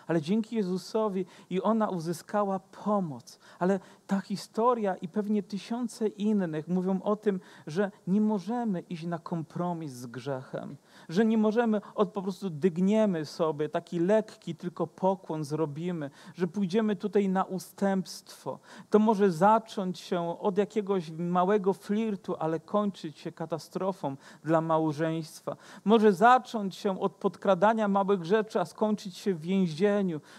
[0.07, 3.39] ale dzięki Jezusowi i ona uzyskała pomoc.
[3.59, 9.19] Ale ta historia i pewnie tysiące innych mówią o tym, że nie możemy iść na
[9.19, 10.77] kompromis z grzechem,
[11.09, 16.95] że nie możemy, od po prostu dygniemy sobie, taki lekki tylko pokłon zrobimy, że pójdziemy
[16.95, 18.59] tutaj na ustępstwo.
[18.89, 25.55] To może zacząć się od jakiegoś małego flirtu, ale kończyć się katastrofą dla małżeństwa.
[25.85, 29.45] Może zacząć się od podkradania małych rzeczy, a skończyć się w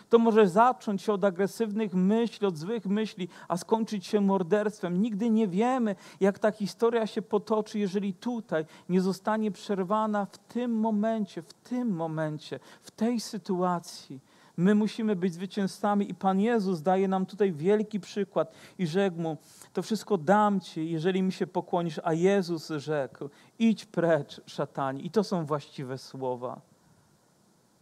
[0.09, 5.03] To może zacząć się od agresywnych myśli, od złych myśli, a skończyć się morderstwem.
[5.03, 10.81] Nigdy nie wiemy, jak ta historia się potoczy, jeżeli tutaj nie zostanie przerwana w tym
[10.81, 14.21] momencie, w tym momencie, w tej sytuacji.
[14.57, 19.37] My musimy być zwycięzcami i Pan Jezus daje nam tutaj wielki przykład i rzekł mu,
[19.73, 22.01] to wszystko dam Ci, jeżeli mi się pokłonisz.
[22.05, 25.01] A Jezus rzekł, idź precz, szatanie.
[25.03, 26.61] I to są właściwe słowa,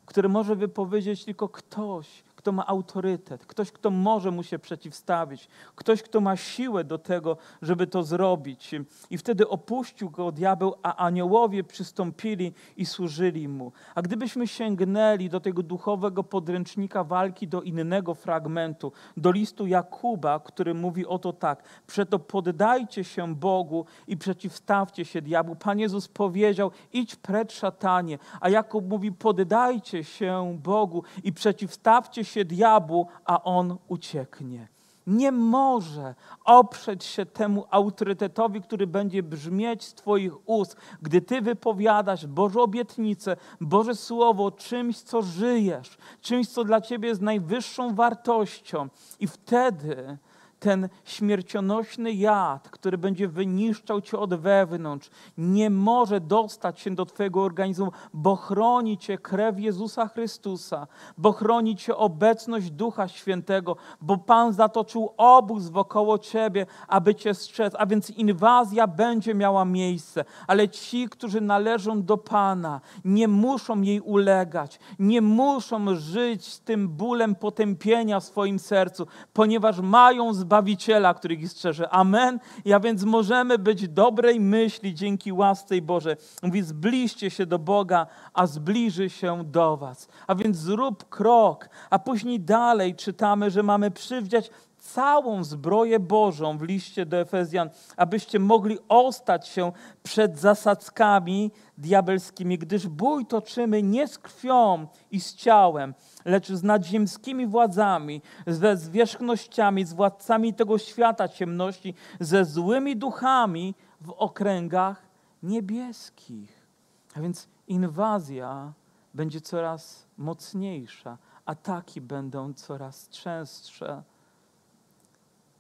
[0.06, 6.02] które może wypowiedzieć tylko ktoś, kto ma autorytet, ktoś, kto może mu się przeciwstawić, ktoś,
[6.02, 8.74] kto ma siłę do tego, żeby to zrobić.
[9.11, 13.72] I wtedy opuścił go diabeł, a aniołowie przystąpili i służyli mu.
[13.94, 20.74] A gdybyśmy sięgnęli do tego duchowego podręcznika walki, do innego fragmentu, do listu Jakuba, który
[20.74, 25.57] mówi oto tak: Przeto poddajcie się Bogu i przeciwstawcie się diabłu.
[25.57, 32.34] Pan Jezus powiedział: idź precz szatanie, a Jakub mówi: poddajcie się Bogu i przeciwstawcie się
[32.35, 34.68] się diabłu, a on ucieknie.
[35.07, 42.27] Nie może oprzeć się temu autorytetowi, który będzie brzmieć z Twoich ust, gdy Ty wypowiadasz
[42.27, 48.88] Boże obietnice, Boże Słowo, czymś, co żyjesz, czymś, co dla Ciebie jest najwyższą wartością.
[49.20, 50.18] I wtedy
[50.58, 57.42] ten śmiercionośny jad, który będzie wyniszczał cię od wewnątrz, nie może dostać się do twojego
[57.42, 60.86] organizmu, bo chroni cię krew Jezusa Chrystusa,
[61.18, 67.74] bo chroni cię obecność Ducha Świętego, bo Pan zatoczył obóz wokoło ciebie, aby cię strzec,
[67.78, 74.00] a więc inwazja będzie miała miejsce, ale ci, którzy należą do Pana, nie muszą jej
[74.00, 81.14] ulegać, nie muszą żyć z tym bólem potępienia w swoim sercu, ponieważ mają zbawienie Zbawiciela,
[81.14, 81.90] który ich strzeże.
[81.90, 82.40] Amen.
[82.64, 86.16] Ja więc możemy być dobrej myśli dzięki łasce Boże.
[86.42, 90.09] Mówi, zbliżcie się do Boga, a zbliży się do was.
[90.26, 94.50] A więc zrób krok, a później dalej czytamy, że mamy przywdziać
[94.85, 102.88] całą zbroję Bożą w liście do Efezjan, abyście mogli ostać się przed zasadzkami diabelskimi, gdyż
[102.88, 105.94] bój toczymy nie z krwią i z ciałem,
[106.25, 114.11] lecz z nadziemskimi władzami, ze zwierzchnościami, z władcami tego świata ciemności, ze złymi duchami w
[114.11, 115.03] okręgach
[115.42, 116.66] niebieskich.
[117.14, 118.73] A więc inwazja
[119.14, 124.03] będzie coraz mocniejsza, ataki będą coraz częstsze.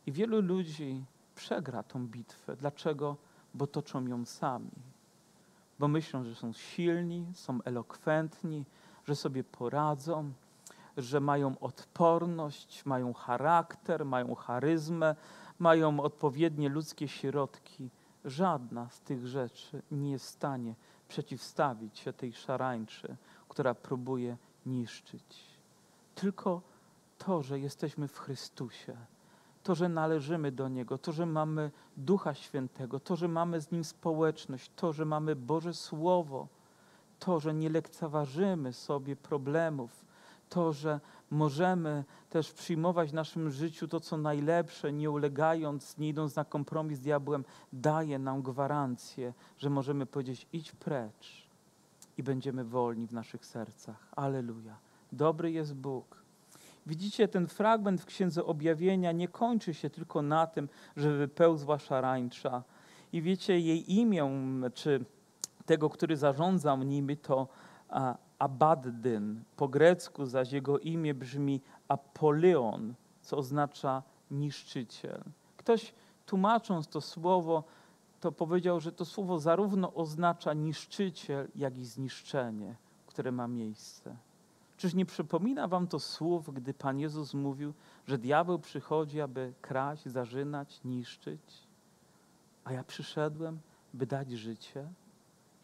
[0.06, 2.56] I wielu ludzi przegra tą bitwę.
[2.56, 3.16] Dlaczego?
[3.54, 4.70] Bo toczą ją sami.
[5.78, 8.64] Bo myślą, że są silni, są elokwentni,
[9.04, 10.32] że sobie poradzą,
[10.96, 15.16] że mają odporność, mają charakter, mają charyzmę,
[15.58, 17.90] mają odpowiednie ludzkie środki,
[18.24, 20.74] żadna z tych rzeczy nie jest w stanie
[21.08, 23.16] przeciwstawić się tej szarańczy,
[23.48, 25.44] która próbuje niszczyć.
[26.14, 26.62] Tylko
[27.18, 28.96] to, że jesteśmy w Chrystusie,
[29.64, 33.84] to, że należymy do Niego, to, że mamy Ducha Świętego, to, że mamy z Nim
[33.84, 36.48] społeczność, to, że mamy Boże Słowo,
[37.18, 40.04] to, że nie lekceważymy sobie problemów,
[40.48, 41.00] to, że
[41.30, 46.98] możemy też przyjmować w naszym życiu to, co najlepsze, nie ulegając, nie idąc na kompromis
[46.98, 51.48] z diabłem, daje nam gwarancję, że możemy powiedzieć: idź precz
[52.18, 54.08] i będziemy wolni w naszych sercach.
[54.16, 54.76] Aleluja.
[55.12, 56.23] Dobry jest Bóg.
[56.86, 62.62] Widzicie, ten fragment w Księdze Objawienia nie kończy się tylko na tym, że wypełzła szarańcza.
[63.12, 64.30] I wiecie, jej imię,
[64.74, 65.04] czy
[65.66, 67.48] tego, który zarządza nimi, to
[68.38, 69.44] Abaddyn.
[69.56, 75.24] Po grecku zaś jego imię brzmi Apoleon, co oznacza niszczyciel.
[75.56, 75.94] Ktoś
[76.26, 77.64] tłumacząc to słowo,
[78.20, 82.76] to powiedział, że to słowo zarówno oznacza niszczyciel, jak i zniszczenie,
[83.06, 84.16] które ma miejsce.
[84.84, 87.72] Czyż nie przypomina wam to słów, gdy Pan Jezus mówił,
[88.06, 91.40] że diabeł przychodzi, aby kraść, zarzynać, niszczyć?
[92.64, 93.58] A ja przyszedłem,
[93.94, 94.88] by dać życie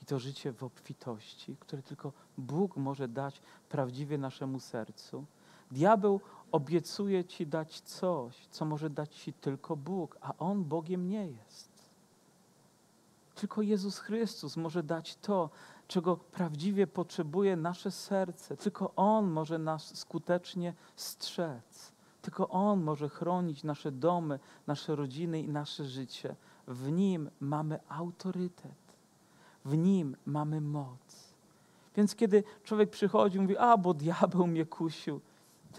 [0.02, 5.24] i to życie w obfitości, które tylko Bóg może dać prawdziwie naszemu sercu.
[5.70, 6.20] Diabeł
[6.52, 11.70] obiecuje ci dać coś, co może dać ci tylko Bóg, a on Bogiem nie jest.
[13.34, 15.50] Tylko Jezus Chrystus może dać to,
[15.90, 18.56] czego prawdziwie potrzebuje nasze serce.
[18.56, 21.92] Tylko On może nas skutecznie strzec.
[22.22, 26.34] Tylko On może chronić nasze domy, nasze rodziny i nasze życie.
[26.68, 28.96] W Nim mamy autorytet.
[29.64, 31.34] W Nim mamy moc.
[31.96, 35.20] Więc kiedy człowiek przychodzi i mówi, a bo diabeł mnie kusił.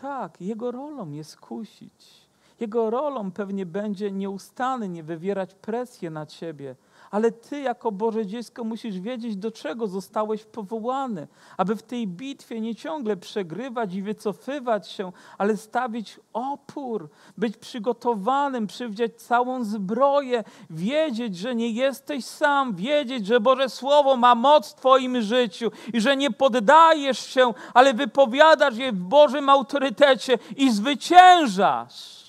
[0.02, 2.28] Tak, jego rolą jest kusić.
[2.60, 6.76] Jego rolą pewnie będzie nieustannie wywierać presję na ciebie,
[7.12, 12.62] ale ty jako Boże dziecko musisz wiedzieć, do czego zostałeś powołany, aby w tej bitwie
[12.62, 21.38] nie ciągle przegrywać i wycofywać się, ale stawić opór, być przygotowanym, przywdziać całą zbroję, wiedzieć,
[21.38, 26.18] że nie jesteś sam, wiedzieć, że Boże Słowo ma moc w Twoim życiu i że
[26.18, 32.22] nie poddajesz się, ale wypowiadasz je w Bożym autorytecie i zwyciężasz.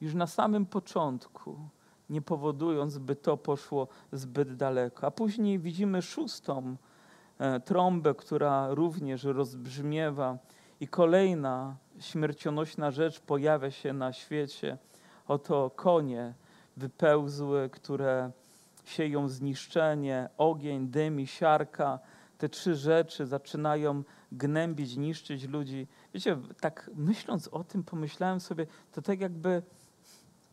[0.00, 1.56] Już na samym początku
[2.14, 5.06] nie powodując, by to poszło zbyt daleko.
[5.06, 6.76] A później widzimy szóstą
[7.38, 10.38] e, trąbę, która również rozbrzmiewa
[10.80, 14.78] i kolejna śmiercionośna rzecz pojawia się na świecie.
[15.28, 16.34] Oto konie
[16.76, 18.30] wypełzły, które
[18.84, 21.98] sieją zniszczenie, ogień, dym i siarka.
[22.38, 24.02] Te trzy rzeczy zaczynają
[24.32, 25.86] gnębić, niszczyć ludzi.
[26.14, 29.62] Wiecie, tak myśląc o tym, pomyślałem sobie, to tak jakby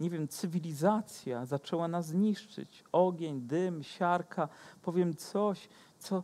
[0.01, 2.83] nie wiem, cywilizacja zaczęła nas niszczyć.
[2.91, 4.49] Ogień, dym, siarka,
[4.81, 6.23] powiem coś, co,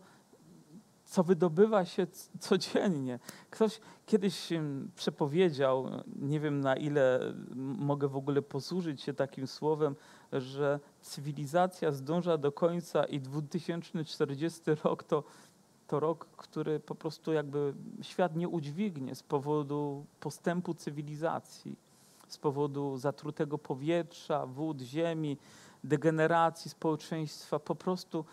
[1.05, 2.07] co wydobywa się
[2.39, 3.19] codziennie.
[3.49, 4.49] Ktoś kiedyś
[4.95, 7.33] przepowiedział, nie wiem na ile
[7.77, 9.95] mogę w ogóle posłużyć się takim słowem,
[10.33, 15.23] że cywilizacja zdąża do końca i 2040 rok to,
[15.87, 21.86] to rok, który po prostu jakby świat nie udźwignie z powodu postępu cywilizacji
[22.27, 25.37] z powodu zatrutego powietrza, wód, ziemi,
[25.83, 28.25] degeneracji społeczeństwa, po prostu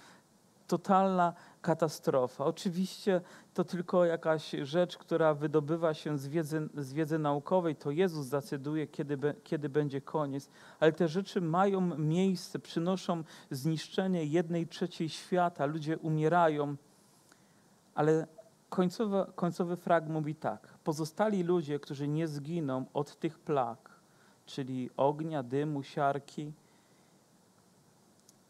[0.67, 1.33] totalna
[1.63, 2.45] katastrofa.
[2.45, 3.21] Oczywiście
[3.55, 8.87] to tylko jakaś rzecz, która wydobywa się z wiedzy, z wiedzy naukowej, to Jezus decyduje,
[8.87, 10.49] kiedy, be, kiedy będzie koniec,
[10.81, 16.77] ale te rzeczy mają miejsce, przynoszą zniszczenie jednej trzeciej świata, ludzie umierają,
[17.95, 18.27] ale
[18.69, 20.79] końcowy, końcowy frag mówi tak.
[20.85, 23.91] Pozostali ludzie, którzy nie zginą od tych plag,
[24.47, 26.53] czyli ognia, dymu, siarki,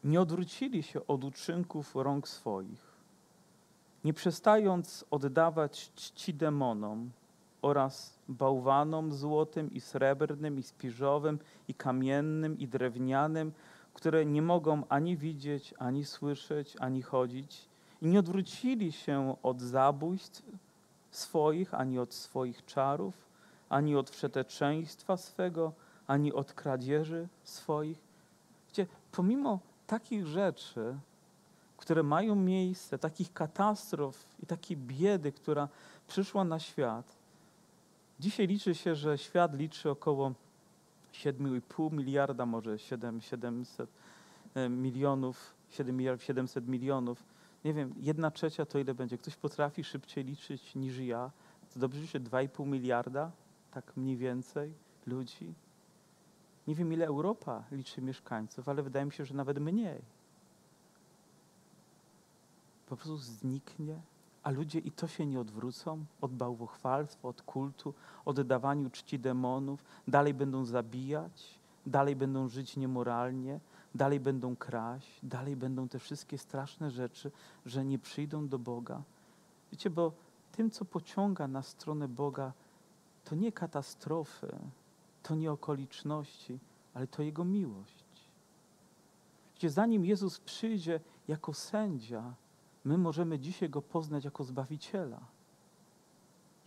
[0.04, 2.94] nie odwrócili się od uczynków rąk swoich,
[4.04, 7.10] nie przestając oddawać czci demonom
[7.62, 11.38] oraz bałwanom złotym i srebrnym, i spiżowym,
[11.68, 13.52] i kamiennym, i drewnianym,
[13.94, 17.68] które nie mogą ani widzieć, ani słyszeć, ani chodzić,
[18.04, 20.42] i nie odwrócili się od zabójstw
[21.10, 23.14] swoich, ani od swoich czarów,
[23.68, 25.72] ani od wszeteczeństwa swego,
[26.06, 27.98] ani od kradzieży swoich.
[28.68, 30.96] Wiecie, pomimo takich rzeczy,
[31.76, 35.68] które mają miejsce, takich katastrof i takiej biedy, która
[36.08, 37.16] przyszła na świat,
[38.20, 40.32] dzisiaj liczy się, że świat liczy około
[41.12, 43.90] 7,5 miliarda, może 7, 700
[44.54, 47.33] e, milionów, 7 miliardów, 700 milionów
[47.64, 49.18] nie wiem, jedna trzecia to ile będzie?
[49.18, 51.30] Ktoś potrafi szybciej liczyć niż ja?
[51.74, 53.30] To dobrze, że 2,5 miliarda,
[53.70, 54.74] tak mniej więcej
[55.06, 55.54] ludzi.
[56.66, 60.02] Nie wiem, ile Europa liczy mieszkańców, ale wydaje mi się, że nawet mniej.
[62.86, 64.00] Po prostu zniknie,
[64.42, 67.94] a ludzie i to się nie odwrócą od bałwochwalstwa, od kultu,
[68.24, 73.60] od dawaniu czci demonów, dalej będą zabijać, dalej będą żyć niemoralnie,
[73.94, 77.30] dalej będą kraść, dalej będą te wszystkie straszne rzeczy,
[77.66, 79.02] że nie przyjdą do Boga.
[79.72, 80.12] Wiecie, bo
[80.52, 82.52] tym, co pociąga na stronę Boga,
[83.24, 84.56] to nie katastrofy,
[85.22, 86.58] to nie okoliczności,
[86.94, 88.04] ale to Jego miłość.
[89.54, 92.34] Wiecie, zanim Jezus przyjdzie jako sędzia,
[92.84, 95.20] my możemy dzisiaj Go poznać jako Zbawiciela,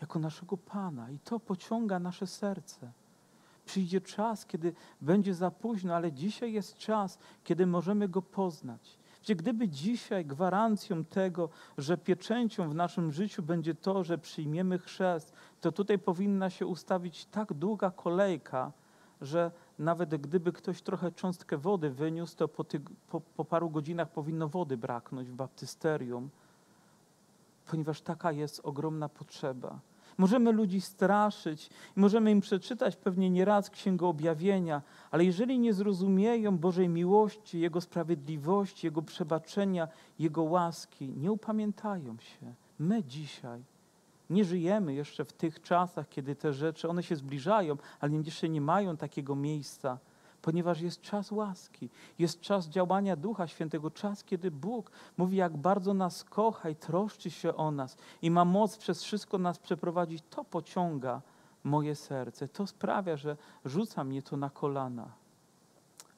[0.01, 2.91] jako naszego Pana i to pociąga nasze serce.
[3.67, 8.99] Przyjdzie czas, kiedy będzie za późno, ale dzisiaj jest czas, kiedy możemy Go poznać.
[9.23, 15.33] Gdzie gdyby dzisiaj gwarancją tego, że pieczęcią w naszym życiu będzie to, że przyjmiemy chrzest,
[15.61, 18.71] to tutaj powinna się ustawić tak długa kolejka,
[19.21, 24.09] że nawet gdyby ktoś trochę cząstkę wody wyniósł, to po, ty, po, po paru godzinach
[24.09, 26.29] powinno wody braknąć w baptysterium,
[27.65, 29.79] ponieważ taka jest ogromna potrzeba.
[30.17, 36.89] Możemy ludzi straszyć, możemy im przeczytać pewnie nieraz Księgę Objawienia, ale jeżeli nie zrozumieją Bożej
[36.89, 39.87] miłości, Jego sprawiedliwości, Jego przebaczenia,
[40.19, 42.53] Jego łaski, nie upamiętają się.
[42.79, 43.63] My dzisiaj
[44.29, 48.61] nie żyjemy jeszcze w tych czasach, kiedy te rzeczy, one się zbliżają, ale jeszcze nie
[48.61, 49.99] mają takiego miejsca
[50.41, 55.93] ponieważ jest czas łaski, jest czas działania Ducha Świętego, czas, kiedy Bóg mówi, jak bardzo
[55.93, 60.23] nas kocha i troszczy się o nas i ma moc przez wszystko nas przeprowadzić.
[60.29, 61.21] To pociąga
[61.63, 65.11] moje serce, to sprawia, że rzuca mnie to na kolana,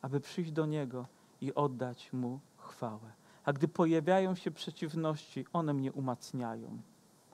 [0.02, 1.06] aby przyjść do Niego
[1.42, 3.12] i oddać Mu chwałę.
[3.46, 6.82] A gdy pojawiają się przeciwności, one mnie umacniają.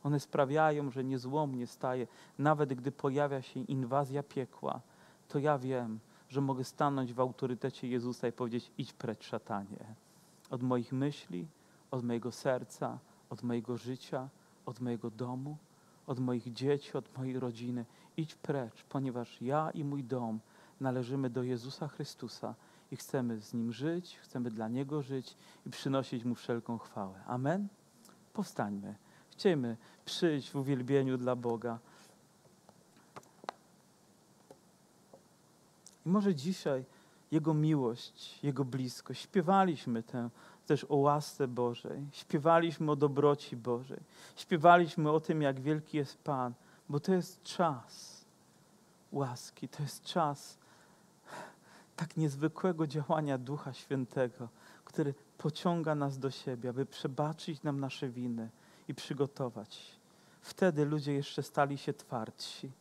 [0.04, 2.08] One sprawiają, że niezłomnie staję.
[2.40, 4.82] Nawet gdy pojawia się inwazja piekła,
[5.28, 6.00] to ja wiem,
[6.36, 9.86] że mogę stanąć w autorytecie Jezusa i powiedzieć: idź precz, szatanie.
[10.50, 11.48] Od moich myśli,
[11.92, 14.30] od mojego serca, od mojego życia,
[14.66, 15.58] od mojego domu,
[16.08, 17.86] od moich dzieci, od mojej rodziny.
[18.18, 20.40] Idź precz, ponieważ ja i mój dom
[20.80, 22.56] należymy do Jezusa Chrystusa
[22.92, 27.24] i chcemy z Nim żyć, chcemy dla Niego żyć i przynosić Mu wszelką chwałę.
[27.28, 27.68] Amen?
[28.34, 28.96] Powstańmy.
[29.30, 31.80] Chcemy przyjść w uwielbieniu dla Boga.
[36.06, 36.86] I może dzisiaj
[37.32, 39.22] Jego miłość, Jego bliskość.
[39.22, 40.30] Śpiewaliśmy tę
[40.66, 44.00] też o łasce Bożej, śpiewaliśmy o dobroci Bożej,
[44.36, 46.54] śpiewaliśmy o tym, jak wielki jest Pan,
[46.90, 48.26] bo to jest czas
[49.12, 50.58] łaski, to jest czas
[51.96, 54.50] tak niezwykłego działania Ducha Świętego,
[54.86, 58.50] który pociąga nas do siebie, aby przebaczyć nam nasze winy
[58.88, 59.92] i przygotować.
[60.42, 62.72] Wtedy ludzie jeszcze stali się twardsi,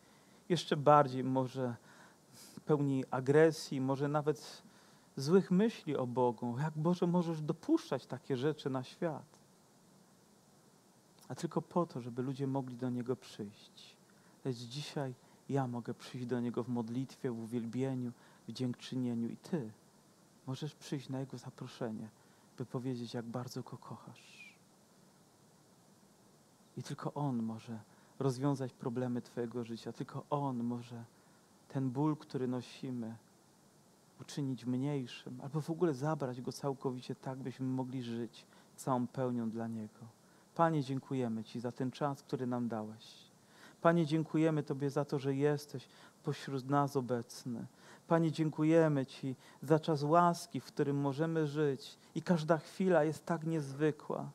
[0.49, 1.75] jeszcze bardziej może
[2.67, 4.63] pełni agresji, może nawet
[5.17, 6.59] złych myśli o Bogu.
[6.59, 9.39] Jak Boże możesz dopuszczać takie rzeczy na świat?
[11.29, 13.97] A tylko po to, żeby ludzie mogli do Niego przyjść.
[14.45, 15.15] Lecz dzisiaj
[15.49, 18.13] ja mogę przyjść do Niego w modlitwie, w uwielbieniu,
[18.49, 19.71] w dziękczynieniu i Ty
[20.47, 22.09] możesz przyjść na Jego zaproszenie,
[22.59, 24.55] by powiedzieć, jak bardzo Go kochasz.
[26.77, 27.79] I tylko On może
[28.19, 29.93] rozwiązać problemy Twojego życia.
[29.93, 31.05] Tylko On może
[31.75, 33.17] ten ból, który nosimy,
[34.21, 38.47] uczynić mniejszym, albo w ogóle zabrać go całkowicie tak, byśmy mogli żyć
[38.77, 40.01] całą pełnią dla Niego.
[40.55, 43.31] Panie, dziękujemy Ci za ten czas, który nam dałeś.
[43.83, 45.89] Panie, dziękujemy Tobie za to, że jesteś
[46.23, 47.67] pośród nas obecny.
[48.09, 53.47] Panie, dziękujemy Ci za czas łaski, w którym możemy żyć i każda chwila jest tak
[53.47, 54.31] niezwykła.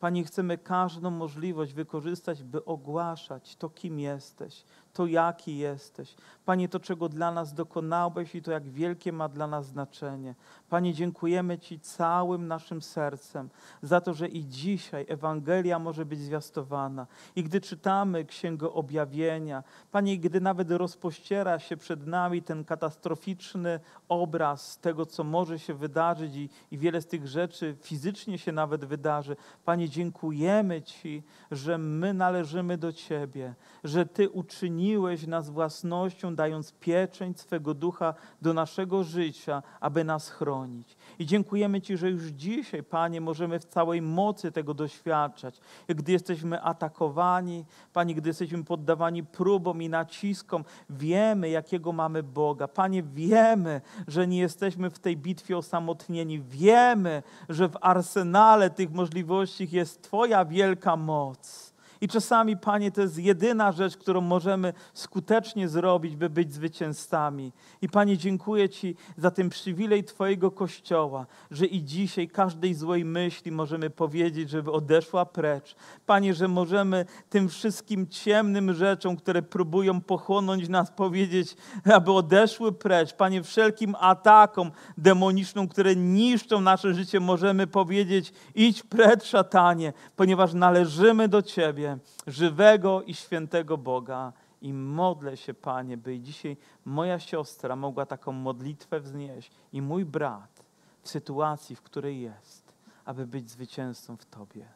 [0.00, 6.14] Panie, chcemy każdą możliwość wykorzystać, by ogłaszać to, kim jesteś, to, jaki jesteś.
[6.44, 10.34] Panie, to, czego dla nas dokonałeś i to, jak wielkie ma dla nas znaczenie.
[10.68, 13.50] Panie, dziękujemy Ci całym naszym sercem
[13.82, 17.06] za to, że i dzisiaj Ewangelia może być zwiastowana.
[17.36, 19.62] I gdy czytamy Księgę Objawienia,
[19.92, 26.36] Panie, gdy nawet rozpościera się przed nami ten katastroficzny obraz tego, co może się wydarzyć
[26.36, 29.36] i, i wiele z tych rzeczy fizycznie się nawet wydarzy.
[29.64, 34.79] Panie, dziękujemy Ci, że my należymy do Ciebie, że Ty uczyniłeś
[35.26, 40.96] nas własnością, dając pieczęć swego ducha do naszego życia, aby nas chronić.
[41.18, 45.60] I dziękujemy Ci, że już dzisiaj, Panie, możemy w całej mocy tego doświadczać.
[45.88, 52.68] Gdy jesteśmy atakowani, Panie, gdy jesteśmy poddawani próbom i naciskom, wiemy, jakiego mamy Boga.
[52.68, 56.40] Panie, wiemy, że nie jesteśmy w tej bitwie osamotnieni.
[56.40, 61.69] Wiemy, że w arsenale tych możliwości jest Twoja wielka moc.
[62.00, 67.52] I czasami, Panie, to jest jedyna rzecz, którą możemy skutecznie zrobić, by być zwycięzcami.
[67.82, 73.52] I Panie, dziękuję Ci za ten przywilej Twojego Kościoła, że i dzisiaj każdej złej myśli
[73.52, 75.76] możemy powiedzieć, żeby odeszła precz.
[76.06, 81.56] Panie, że możemy tym wszystkim ciemnym rzeczom, które próbują pochłonąć nas, powiedzieć,
[81.94, 83.12] aby odeszły precz.
[83.14, 91.28] Panie, wszelkim atakom demonicznym, które niszczą nasze życie, możemy powiedzieć, idź precz, szatanie, ponieważ należymy
[91.28, 91.89] do Ciebie,
[92.26, 94.32] żywego i świętego Boga.
[94.62, 100.62] I modlę się, Panie, by dzisiaj moja siostra mogła taką modlitwę wznieść i mój brat
[101.02, 102.72] w sytuacji, w której jest,
[103.04, 104.68] aby być zwycięzcą w Tobie.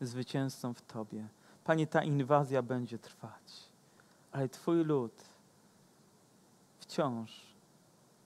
[0.00, 1.28] Zwycięzcą w Tobie.
[1.64, 3.68] Panie, ta inwazja będzie trwać,
[4.32, 5.24] ale Twój lud
[6.78, 7.48] wciąż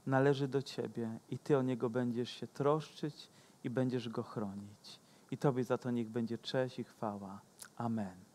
[0.06, 3.28] należy do Ciebie i Ty o niego będziesz się troszczyć
[3.64, 5.00] i będziesz go chronić.
[5.30, 7.40] I Tobie za to niech będzie cześć i chwała.
[7.80, 8.31] Amen.